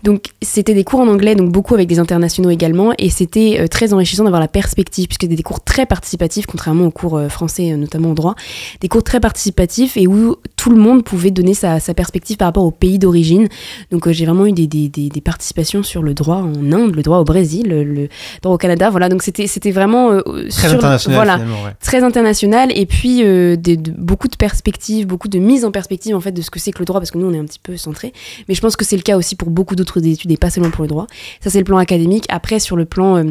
[0.03, 3.93] Donc c'était des cours en anglais, donc beaucoup avec des internationaux également, et c'était très
[3.93, 8.11] enrichissant d'avoir la perspective, puisque c'était des cours très participatifs, contrairement aux cours français, notamment
[8.11, 8.35] en droit,
[8.81, 12.47] des cours très participatifs et où tout le monde pouvait donner sa, sa perspective par
[12.47, 13.47] rapport au pays d'origine.
[13.91, 16.95] Donc euh, j'ai vraiment eu des, des, des, des participations sur le droit en Inde,
[16.95, 18.09] le droit au Brésil, le, le
[18.41, 19.09] droit au Canada, voilà.
[19.09, 21.63] Donc c'était c'était vraiment euh, Très sur- international voilà, finalement.
[21.63, 21.71] ouais.
[21.81, 26.15] très international et puis euh, des- de- beaucoup de perspectives, beaucoup de mise en perspective
[26.15, 27.45] en fait de ce que c'est que le droit parce que nous on est un
[27.45, 28.13] petit peu centré,
[28.47, 30.69] mais je pense que c'est le cas aussi pour beaucoup d'autres études et pas seulement
[30.71, 31.07] pour le droit.
[31.41, 32.25] Ça c'est le plan académique.
[32.29, 33.23] Après sur le plan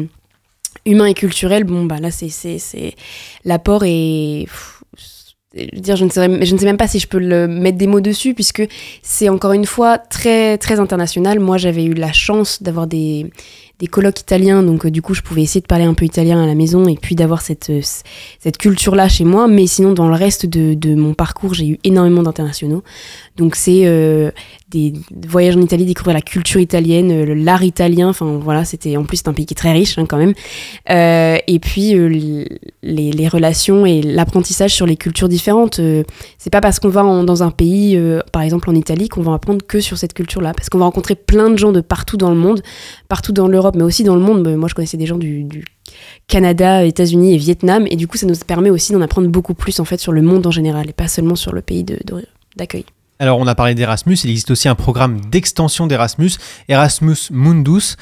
[0.85, 2.29] humain et culturel, bon bah là c'est
[3.45, 4.76] l'apport est veux
[5.57, 8.67] je ne, sais, même pas si je peux mettre des mots dessus, puisque
[9.01, 11.39] c'est encore une fois très, très international.
[11.39, 13.27] Moi, j'avais eu la chance d'avoir des,
[13.79, 16.41] des colloques italiens, donc euh, du coup, je pouvais essayer de parler un peu italien
[16.41, 17.81] à la maison et puis d'avoir cette, euh,
[18.39, 19.47] cette culture-là chez moi.
[19.47, 22.83] Mais sinon, dans le reste de, de mon parcours, j'ai eu énormément d'internationaux.
[23.37, 24.31] Donc, c'est euh,
[24.69, 24.93] des
[25.27, 28.09] voyages en Italie, découvrir la culture italienne, euh, l'art italien.
[28.09, 30.33] Enfin, voilà, c'était en plus c'est un pays qui est très riche hein, quand même.
[30.89, 31.93] Euh, et puis
[32.81, 35.79] les, relations et l'apprentissage sur les cultures différentes.
[36.37, 37.99] C'est pas parce qu'on va dans un pays,
[38.31, 41.15] par exemple en Italie, qu'on va apprendre que sur cette culture-là, parce qu'on va rencontrer
[41.15, 42.61] plein de gens de partout dans le monde,
[43.07, 44.47] partout dans l'Europe, mais aussi dans le monde.
[44.55, 45.65] Moi, je connaissais des gens du, du
[46.27, 49.79] Canada, États-Unis et Vietnam, et du coup, ça nous permet aussi d'en apprendre beaucoup plus
[49.79, 52.25] en fait sur le monde en général, et pas seulement sur le pays de- de-
[52.55, 52.85] d'accueil.
[53.19, 56.31] Alors, on a parlé d'Erasmus, il existe aussi un programme d'extension d'Erasmus,
[56.67, 57.95] Erasmus Mundus.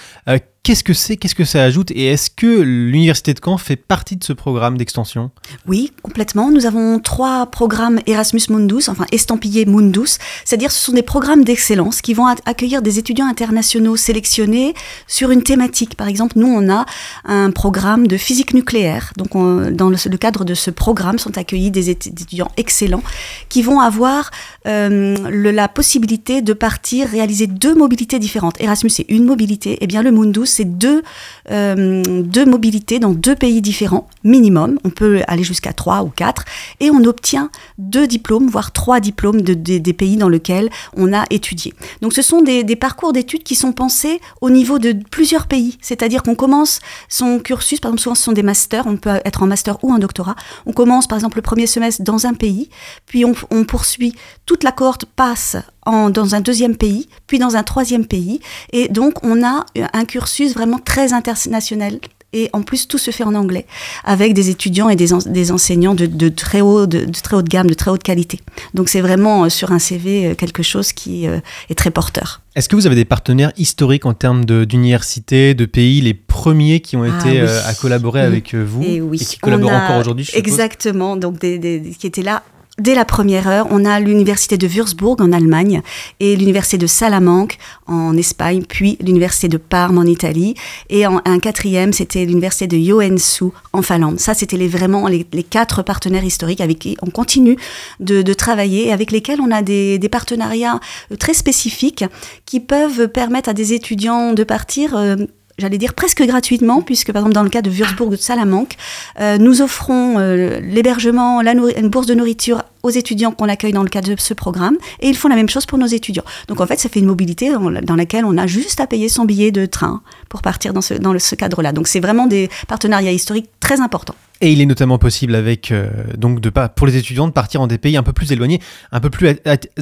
[0.65, 4.15] Qu'est-ce que c'est Qu'est-ce que ça ajoute Et est-ce que l'Université de Caen fait partie
[4.15, 5.29] de ce programme d'extension?
[5.67, 6.49] Oui, complètement.
[6.49, 12.01] Nous avons trois programmes Erasmus Mundus, enfin estampillés Mundus, c'est-à-dire ce sont des programmes d'excellence
[12.01, 14.73] qui vont accueillir des étudiants internationaux sélectionnés
[15.05, 15.93] sur une thématique.
[15.97, 16.87] Par exemple, nous, on a
[17.25, 19.13] un programme de physique nucléaire.
[19.17, 23.03] Donc, on- dans le, cadre de ce programme, sont accueillis des étu- des étudiants excellents
[23.49, 24.31] qui vont avoir
[24.65, 28.59] euh, la possibilité de partir réaliser deux mobilités différentes.
[28.59, 29.83] Erasmus, c'est une mobilité.
[29.83, 31.03] Et bien, le Mundus, c'est deux,
[31.51, 34.79] euh, deux mobilités dans deux pays différents, minimum.
[34.83, 36.45] On peut aller jusqu'à trois ou quatre.
[36.79, 41.13] Et on obtient deux diplômes, voire trois diplômes de, de- des pays dans lesquels on
[41.13, 41.73] a étudié.
[42.01, 45.77] Donc, ce sont des, des parcours d'études qui sont pensés au niveau de plusieurs pays.
[45.81, 46.79] C'est-à-dire qu'on commence
[47.09, 49.91] son cursus, par exemple, souvent ce sont des masters, on peut être en master ou
[49.93, 50.35] en doctorat.
[50.65, 52.69] On commence, par exemple, le premier semestre dans un pays,
[53.05, 57.55] puis on, on poursuit, toute la cohorte passe en, dans un deuxième pays, puis dans
[57.55, 58.39] un troisième pays.
[58.73, 61.99] Et donc, on a un cursus vraiment très international
[62.33, 63.65] et en plus tout se fait en anglais
[64.03, 67.37] avec des étudiants et des, en- des enseignants de, de très haut, de, de très
[67.37, 68.41] haute gamme, de très haute qualité.
[68.73, 72.41] Donc c'est vraiment euh, sur un CV euh, quelque chose qui euh, est très porteur.
[72.55, 76.81] Est-ce que vous avez des partenaires historiques en termes de- d'université, de, pays, les premiers
[76.81, 77.47] qui ont Ah été oui.
[77.47, 82.05] euh, à collaborer avec vous Et oui, qui collaborent encore aujourd'hui Exactement, donc des- qui
[82.07, 82.43] étaient là
[82.79, 83.67] dès la première heure.
[83.69, 85.81] On a l'université de Würzburg en Allemagne
[86.19, 87.57] et l'université de Salamanque
[87.87, 90.55] en Espagne, puis l'université de Parme en Italie.
[90.89, 94.19] Et en un quatrième, c'était l'université de Joensuu en Finlande.
[94.19, 97.57] Ça, c'était les, vraiment les, quatre partenaires historiques avec qui on continue
[97.99, 100.79] de, travailler et avec lesquels on a des, des partenariats
[101.11, 102.03] euh, très spécifiques
[102.45, 104.95] qui peuvent permettre à des étudiants de partir.
[104.95, 105.15] euh,
[105.57, 108.73] J'allais dire presque gratuitement, puisque par exemple dans le cas de Würzburg ou de Salamanque,
[109.21, 113.87] euh, nous offrons euh, l'hébergement, une bourse de nourriture aux étudiants qu'on accueille dans le
[113.89, 116.25] cadre de ce programme, et ils font la même chose pour nos étudiants.
[116.49, 118.85] Donc en fait, ça fait une mobilité dans, la- dans laquelle on a juste à
[118.87, 121.71] payer son billet de train pour partir dans ce, dans ce cadre-là.
[121.71, 124.15] Donc c'est vraiment des partenariats historiques très importants.
[124.45, 127.61] Et il est notamment possible avec euh, donc de pas pour les étudiants de partir
[127.61, 129.27] en des pays un peu plus éloignés, un peu plus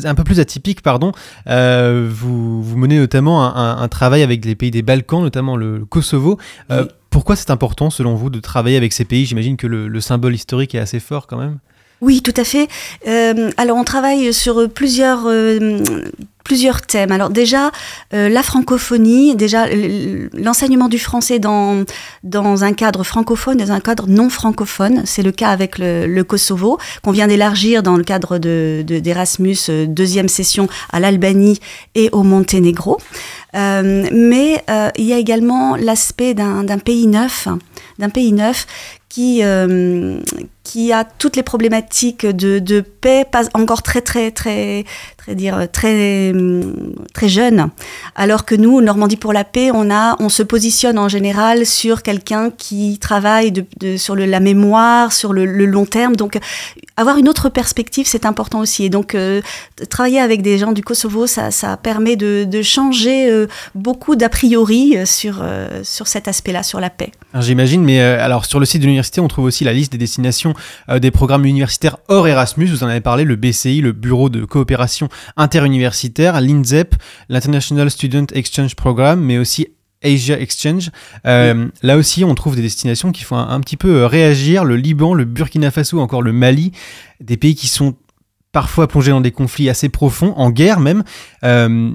[0.05, 1.11] un peu plus atypiques pardon.
[1.47, 5.57] Euh, vous, vous menez notamment un, un- un travail avec les pays des Balkans, notamment
[5.57, 6.39] le, le Kosovo.
[6.71, 9.25] Euh, Pourquoi c'est important selon vous de travailler avec ces pays?
[9.25, 11.59] J'imagine que le, le symbole historique est assez fort quand même.
[12.03, 12.67] Oui, tout à fait.
[13.07, 15.81] Euh, alors, on travaille sur plusieurs, euh,
[16.43, 17.13] plusieurs thèmes.
[17.13, 17.71] Alors, déjà,
[18.13, 19.67] euh, la francophonie, déjà,
[20.33, 21.85] l'enseignement du français dans,
[22.25, 25.03] un cadre francophone, dans un cadre non francophone.
[25.05, 29.55] C'est le cas avec le, Kosovo, qu'on vient d'élargir dans le cadre de, de- d'Erasmus,
[29.69, 31.61] euh, deuxième session à l'Albanie
[31.95, 32.97] et au Monténégro.
[33.53, 34.61] Mais
[34.97, 37.47] il y a également l'aspect d'un pays neuf,
[37.99, 38.65] d'un pays neuf
[39.13, 40.17] qui, euh,
[40.63, 44.85] qui a toutes les problématiques de, paix, pas encore très très très
[45.17, 46.33] très dire très
[47.13, 47.69] très jeune.
[48.15, 52.01] Alors que nous, Normandie pour la paix, on a, on se positionne en général sur
[52.01, 53.53] quelqu'un qui travaille
[53.97, 56.15] sur la mémoire, sur le, long terme.
[56.15, 56.39] Donc,
[56.97, 58.83] avoir une autre perspective, c'est important aussi.
[58.85, 59.41] Et donc, euh,
[59.91, 64.95] travailler avec des gens du Kosovo, ça, ça permet de, changer euh, beaucoup d'a priori
[65.05, 65.43] sur
[65.83, 67.11] sur cet aspect-là, sur la paix.
[67.39, 70.53] J'imagine, mais alors sur le site de l'université, on trouve aussi la liste des destinations
[70.89, 72.67] euh, des programmes universitaires hors Erasmus.
[72.67, 76.95] Vous en avez parlé, le BCI, le Bureau de coopération interuniversitaire, l'INZEP,
[77.29, 79.67] l'International Student Exchange Program, mais aussi
[80.03, 80.91] Asia Exchange.
[81.25, 84.65] Euh, Là aussi, on trouve des destinations qui font un, un petit peu euh, réagir.
[84.65, 86.71] Le Liban, le Burkina Faso, encore le Mali,
[87.21, 87.95] des pays qui sont
[88.51, 91.03] parfois plongés dans des conflits assez profonds, en guerre même.
[91.43, 91.91] Euh,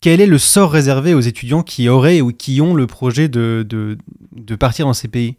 [0.00, 3.66] quel est le sort réservé aux étudiants qui auraient ou qui ont le projet de,
[3.68, 3.98] de,
[4.36, 5.36] de partir dans ces pays?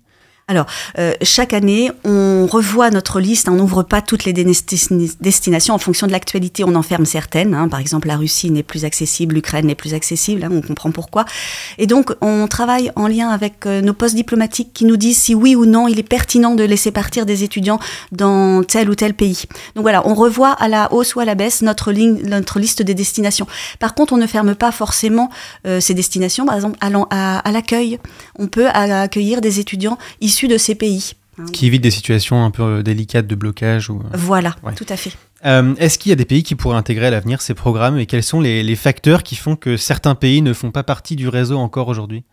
[0.50, 0.66] Alors,
[0.98, 5.78] euh, chaque année, on revoit notre liste, on n'ouvre pas toutes les destin- destinations en
[5.78, 7.54] fonction de l'actualité, on en ferme certaines.
[7.54, 7.68] hein.
[7.70, 11.26] Par exemple, la Russie n'est plus accessible, l'Ukraine n'est plus accessible, hein, on comprend pourquoi.
[11.78, 15.36] Et donc, on travaille en lien avec euh, nos postes diplomatiques qui nous disent si
[15.36, 17.80] oui ou non il est pertinent de laisser partir des étudiants
[18.12, 19.44] dans tel ou tel pays.
[19.76, 22.82] Donc voilà, on revoit à la hausse ou à la baisse notre, ligne, notre liste
[22.82, 23.46] des destinations.
[23.78, 25.30] Par contre, on ne ferme pas forcément
[25.68, 26.48] euh, ces destinations.
[26.48, 28.00] Par exemple, à l'accueil,
[28.40, 31.14] on peut accueillir des étudiants issus de ces pays.
[31.38, 31.46] hein.
[31.54, 34.02] qui évitent des situations un peu euh, délicates de blocage ou...
[34.14, 34.74] Voilà, Ouais.
[34.76, 35.12] tout à fait.
[35.46, 38.06] Euh, Est-ce qu'il y a des pays qui pourraient intégrer à l'avenir ces programmes et
[38.06, 41.30] quels sont les, les facteurs qui font que certains pays ne font pas partie du
[41.30, 42.24] réseau encore aujourd'hui?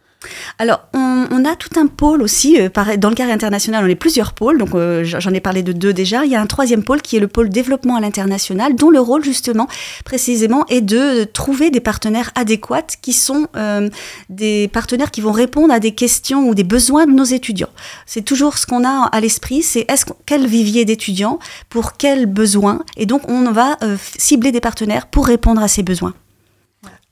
[0.58, 2.58] Alors, on, a tout un pôle aussi.
[2.58, 4.58] euh, dans le carré international, on est plusieurs pôles.
[4.58, 6.24] Donc, euh, j'en ai parlé de deux déjà.
[6.24, 9.00] Il y a un troisième pôle qui est le pôle développement à l'international, dont le
[9.00, 9.68] rôle, justement,
[10.04, 13.88] précisément, est de trouver des partenaires adéquats qui sont euh,
[14.30, 17.70] des partenaires qui vont répondre à des questions ou des besoins de nos étudiants.
[18.06, 21.38] C'est toujours ce qu'on a à l'esprit c'est est-ce quel vivier d'étudiants
[21.68, 23.76] pour quels besoins Et donc, on va
[24.18, 26.14] cibler des partenaires pour répondre à ces besoins.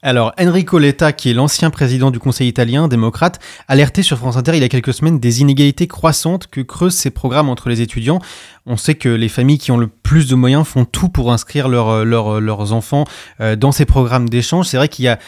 [0.07, 4.52] Alors, Enrico Letta, qui est l'ancien président du Conseil italien, démocrate, alertait sur France Inter
[4.55, 8.18] il y a quelques semaines des inégalités croissantes que creusent ces programmes entre les étudiants.
[8.66, 11.68] On sait que les familles qui ont le plus de moyens font tout pour inscrire
[11.68, 13.05] leur- leur- leurs enfants
[13.40, 14.66] euh, dans ces programmes d'échange.
[14.66, 15.18] C'est vrai qu'il y a,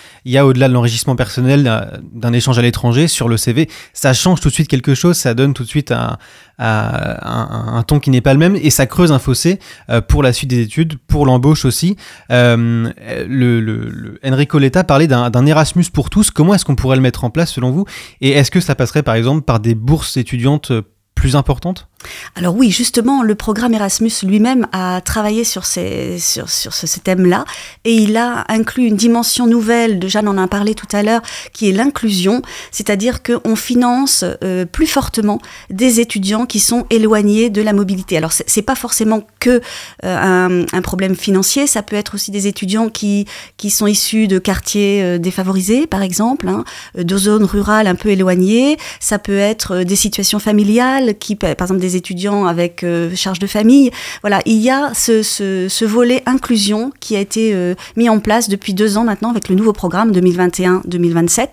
[0.41, 4.51] a au-delà de l'enrichissement personnel d'un échange à l'étranger sur le CV, ça change tout
[4.51, 6.19] de suite quelque chose, ça donne tout de suite un,
[6.59, 9.59] un- un- ton qui n'est pas le même et ça creuse un fossé
[9.91, 11.97] euh, pour la suite des études, pour l'embauche aussi.
[12.31, 12.91] Euh,
[13.29, 16.31] le, le- le- Enrico Letta parlait d'un Erasmus pour tous.
[16.31, 17.85] Comment est-ce qu'on pourrait le mettre en place selon vous?
[18.21, 20.73] Et est-ce que ça passerait par exemple par des bourses étudiantes
[21.15, 21.89] plus importantes?
[22.35, 27.01] Alors oui, justement, le programme Erasmus lui-même a travaillé sur ces, sur, sur ce, ces
[27.01, 27.45] thèmes-là
[27.85, 31.23] et il a inclus une dimension nouvelle, de Jeanne en a parlé tout à l'heure,
[31.53, 35.41] qui est l'inclusion, c'est-à-dire qu'on finance euh, plus fortement
[35.71, 38.17] des étudiants qui sont éloignés de la mobilité.
[38.17, 39.61] Alors c'est pas forcément que
[40.05, 43.27] euh, un, problème financier, ça peut être aussi des étudiants qui,
[43.57, 46.65] qui sont issus de quartiers euh, défavorisés, par exemple, hein,
[46.97, 51.81] de zones rurales un peu éloignées, ça peut être des situations familiales, qui, par exemple
[51.81, 53.91] des étudiants avec euh, charge de famille.
[54.21, 58.49] Voilà, il y a ce, ce, volet inclusion qui a été euh, mis en place
[58.49, 61.49] depuis deux ans maintenant avec le nouveau programme 2021-2027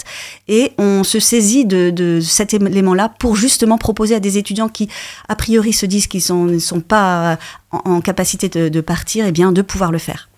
[0.48, 4.89] et on se saisit de, de cet élément-là pour justement proposer à des étudiants qui
[5.30, 7.38] a priori se disent qu'ils ne sont pas
[7.72, 10.30] en, capacité de, partir, et bien de pouvoir le faire.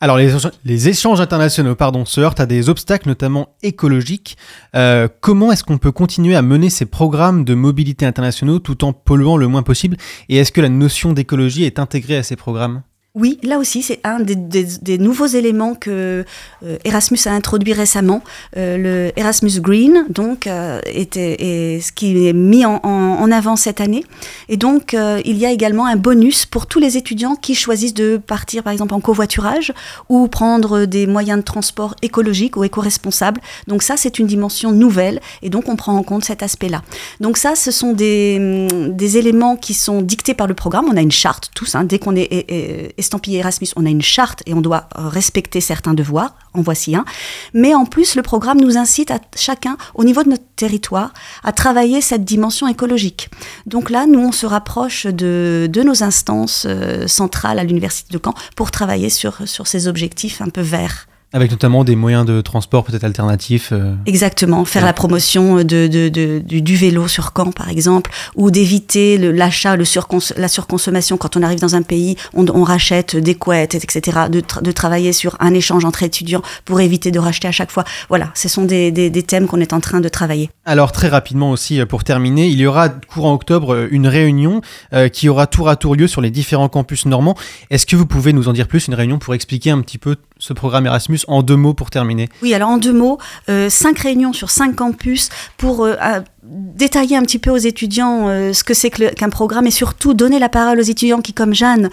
[0.00, 4.36] Alors les, échanges- internationaux pardon, se heurtent à des obstacles notamment écologiques.
[4.76, 8.92] Euh, comment est-ce qu'on peut continuer à mener ces programmes de mobilité internationaux tout en
[8.92, 9.96] polluant le moins possible?
[10.28, 12.82] Et est-ce que la notion d'écologie est intégrée à ces programmes?
[13.16, 16.24] Oui, là aussi, c'est un des, des- des nouveaux éléments que
[16.64, 18.24] euh, Erasmus a introduit récemment.
[18.56, 22.88] Euh, le Erasmus Green, donc, euh, était, est ce qui est mis en, en-
[23.20, 24.04] en avant cette année.
[24.48, 27.94] Et donc, euh, il y a également un bonus pour tous les étudiants qui choisissent
[27.94, 29.72] de partir, par exemple, en covoiturage
[30.08, 33.40] ou prendre des moyens de transport écologiques ou éco-responsables.
[33.68, 36.82] Donc ça, c'est une dimension nouvelle et donc on prend en compte cet aspect-là.
[37.20, 40.86] Donc ça, ce sont des, des éléments qui sont dictés par le programme.
[40.90, 43.90] On a une charte, tous, hein, dès qu'on est é- é- estampillé Erasmus, on a
[43.90, 46.34] une charte et on doit respecter certains devoirs.
[46.54, 47.04] En voici un.
[47.52, 51.52] Mais en plus, le programme nous incite à chacun, au niveau de notre territoire, à
[51.52, 53.28] travailler cette dimension écologique.
[53.66, 58.34] Donc là, nous, on se rapproche de, nos instances euh, centrales à l'Université de Caen
[58.56, 61.08] pour travailler sur ces objectifs un peu verts.
[61.34, 63.70] Avec notamment des moyens de transport peut-être alternatifs.
[63.72, 63.92] euh.
[64.06, 64.88] Exactement, faire Ouais.
[64.88, 69.76] la promotion de, de- de- du, du vélo sur Caen, par exemple, ou d'éviter l'achat,
[69.84, 71.16] surcons- la surconsommation.
[71.16, 74.00] Quand on arrive dans un pays, on, on rachète des couettes, etc.
[74.30, 77.72] De, tra- de travailler sur un échange entre étudiants pour éviter de racheter à chaque
[77.72, 77.82] fois.
[78.08, 80.50] Voilà, ce sont des, des- des thèmes qu'on est en train de travailler.
[80.64, 84.60] Alors très rapidement aussi, euh, pour terminer, il y aura courant octobre euh, une réunion
[84.92, 87.36] euh, qui aura tour à tour lieu sur les différents campus normands.
[87.70, 90.14] Est-ce que vous pouvez nous en dire plus, une réunion pour expliquer un petit peu
[90.44, 92.28] ce programme Erasmus en deux mots pour terminer.
[92.42, 93.16] Oui, alors en deux mots,
[93.48, 95.94] euh, cinq réunions sur cinq campus pour euh,
[96.42, 100.38] détailler un petit peu aux étudiants euh, ce que c'est qu'un programme et surtout donner
[100.38, 101.88] la parole aux étudiants qui, comme Jeanne,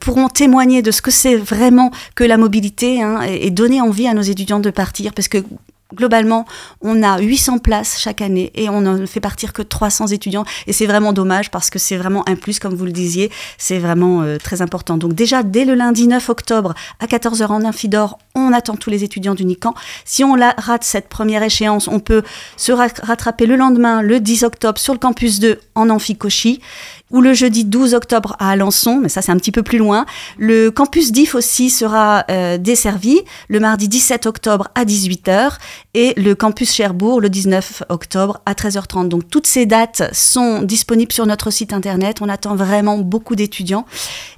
[0.00, 4.08] pourront témoigner de ce que c'est vraiment que la mobilité hein, et, et donner envie
[4.08, 5.38] à nos étudiants de partir parce que
[5.94, 6.44] Globalement,
[6.80, 10.44] on a 800 places chaque année et on ne fait partir que 300 étudiants.
[10.66, 13.78] Et c'est vraiment dommage parce que c'est vraiment un plus, comme vous le disiez, c'est
[13.78, 14.96] vraiment euh, très important.
[14.96, 19.04] Donc déjà, dès le lundi 9 octobre à 14h en Infidor, on attend tous les
[19.04, 19.74] étudiants du NICAN.
[20.04, 22.22] Si on rate cette première échéance, on peut
[22.56, 26.60] se ra- rattraper le lendemain, le 10 octobre, sur le campus 2 en Amphicochie
[27.14, 30.04] ou le jeudi 12 octobre à Alençon, mais ça c'est un petit peu plus loin.
[30.36, 35.52] Le campus DIF aussi sera euh, desservi le mardi 17 octobre à 18h
[35.94, 39.08] et le campus Cherbourg le 19 octobre à 13h30.
[39.08, 42.18] Donc toutes ces dates sont disponibles sur notre site internet.
[42.20, 43.86] On attend vraiment beaucoup d'étudiants.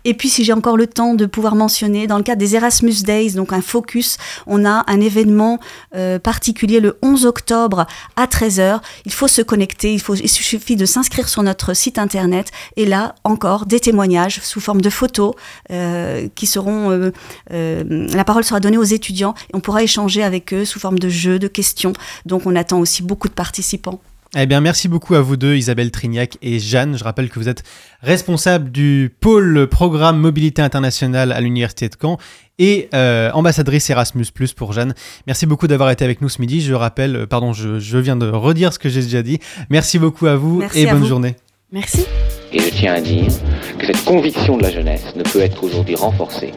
[0.05, 3.03] Et puis si j'ai encore le temps de pouvoir mentionner, dans le cadre des Erasmus
[3.05, 5.59] Days, donc un focus, on a un événement
[5.95, 8.81] euh, particulier le 11 octobre à 13h.
[9.07, 12.87] Il faut se connecter, il, faut, il suffit de s'inscrire sur notre site internet et
[12.87, 15.35] là encore des témoignages sous forme de photos
[15.71, 17.13] euh, qui seront euh,
[17.53, 20.99] euh, la parole sera donnée aux étudiants et on pourra échanger avec eux sous forme
[20.99, 21.93] de jeux, de questions.
[22.25, 24.01] Donc on attend aussi beaucoup de participants.
[24.39, 26.99] Eh bien, merci beaucoup à vous deux, Isabelle Trignac et Jeanne.
[26.99, 27.63] Je rappelle que vous êtes
[28.03, 32.19] responsable du pôle programme mobilité internationale à l'Université de Caen
[32.59, 34.95] et euh, ambassadrice Erasmus Plus pour Jeanne.
[35.27, 36.61] Merci beaucoup d'avoir été avec nous ce midi.
[36.61, 39.39] Je rappelle, pardon, je, je viens de redire ce que j'ai déjà dit.
[39.71, 41.07] Merci beaucoup à vous Merci et bonne vous.
[41.07, 41.37] journée.
[41.73, 42.05] Merci.
[42.53, 43.33] Et je tiens à dire
[43.79, 46.53] que cette conviction de la jeunesse ne peut être aujourd'hui renforcée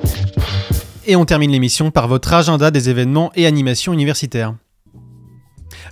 [1.05, 4.53] Et on termine l'émission par votre agenda des événements et animations universitaires.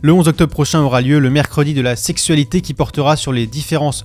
[0.03, 3.47] Le 11 octobre prochain aura lieu le mercredi de la sexualité qui portera sur les
[3.47, 4.03] différentes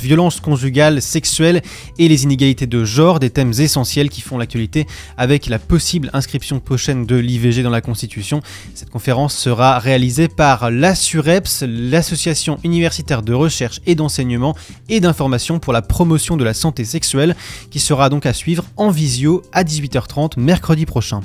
[0.00, 1.62] violences conjugales, sexuelles
[1.98, 6.60] et les inégalités de genre, des thèmes essentiels qui font l'actualité avec la possible inscription
[6.60, 8.40] prochaine de l'IVG dans la Constitution.
[8.74, 14.54] Cette conférence sera réalisée par l'ASUREPS, l'association universitaire de recherche et d'enseignement
[14.88, 17.34] et d'information pour la promotion de la santé sexuelle,
[17.70, 21.20] qui sera donc à suivre en visio à 18h30 mercredi prochain.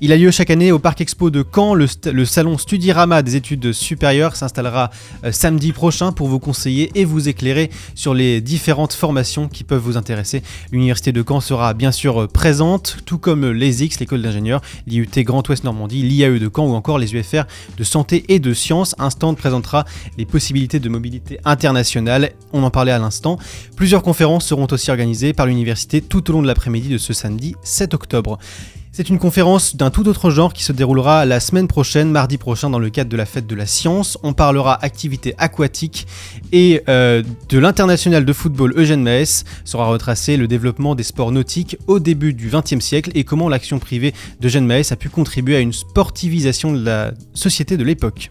[0.00, 1.88] Il a lieu chaque année au Parc Expo de Caen, le,
[2.24, 4.90] salon Studi Studirama des études supérieures s'installera
[5.24, 9.82] euh, samedi prochain pour vous conseiller et vous éclairer sur les différentes formations qui peuvent
[9.82, 10.44] vous intéresser.
[10.70, 15.46] L'université de Caen sera bien sûr euh, présente, tout comme l'ESIX, l'école d'ingénieurs, l'IUT Grand
[15.48, 17.42] Ouest Normandie, l'IAE de Caen ou encore les UFR
[17.76, 18.94] de santé et de sciences.
[19.00, 19.84] Un stand présentera
[20.16, 23.36] les possibilités de mobilité internationale, on en parlait à l'instant.
[23.74, 27.56] Plusieurs conférences seront aussi organisées par l'université tout au long de l'après-midi de ce samedi
[27.64, 28.38] 7 octobre.
[28.98, 32.68] C'est une conférence d'un tout autre genre qui se déroulera la semaine prochaine, mardi prochain,
[32.68, 34.18] dans le cadre de la fête de la science.
[34.24, 36.08] On parlera activité aquatique
[36.50, 41.76] et euh, de l'international de football Eugène Maes sera retracé le développement des sports nautiques
[41.86, 45.60] au début du XXe siècle et comment l'action privée d'Eugène Maes a pu contribuer à
[45.60, 48.30] une sportivisation de la société de l'époque.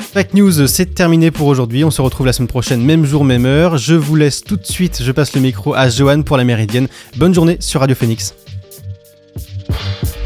[0.00, 1.84] Fake News, c'est terminé pour aujourd'hui.
[1.84, 3.78] On se retrouve la semaine prochaine, même jour, même heure.
[3.78, 5.04] Je vous laisse tout de suite.
[5.04, 6.88] Je passe le micro à Johan pour la Méridienne.
[7.16, 8.34] Bonne journée sur Radio Phoenix.
[9.68, 10.23] you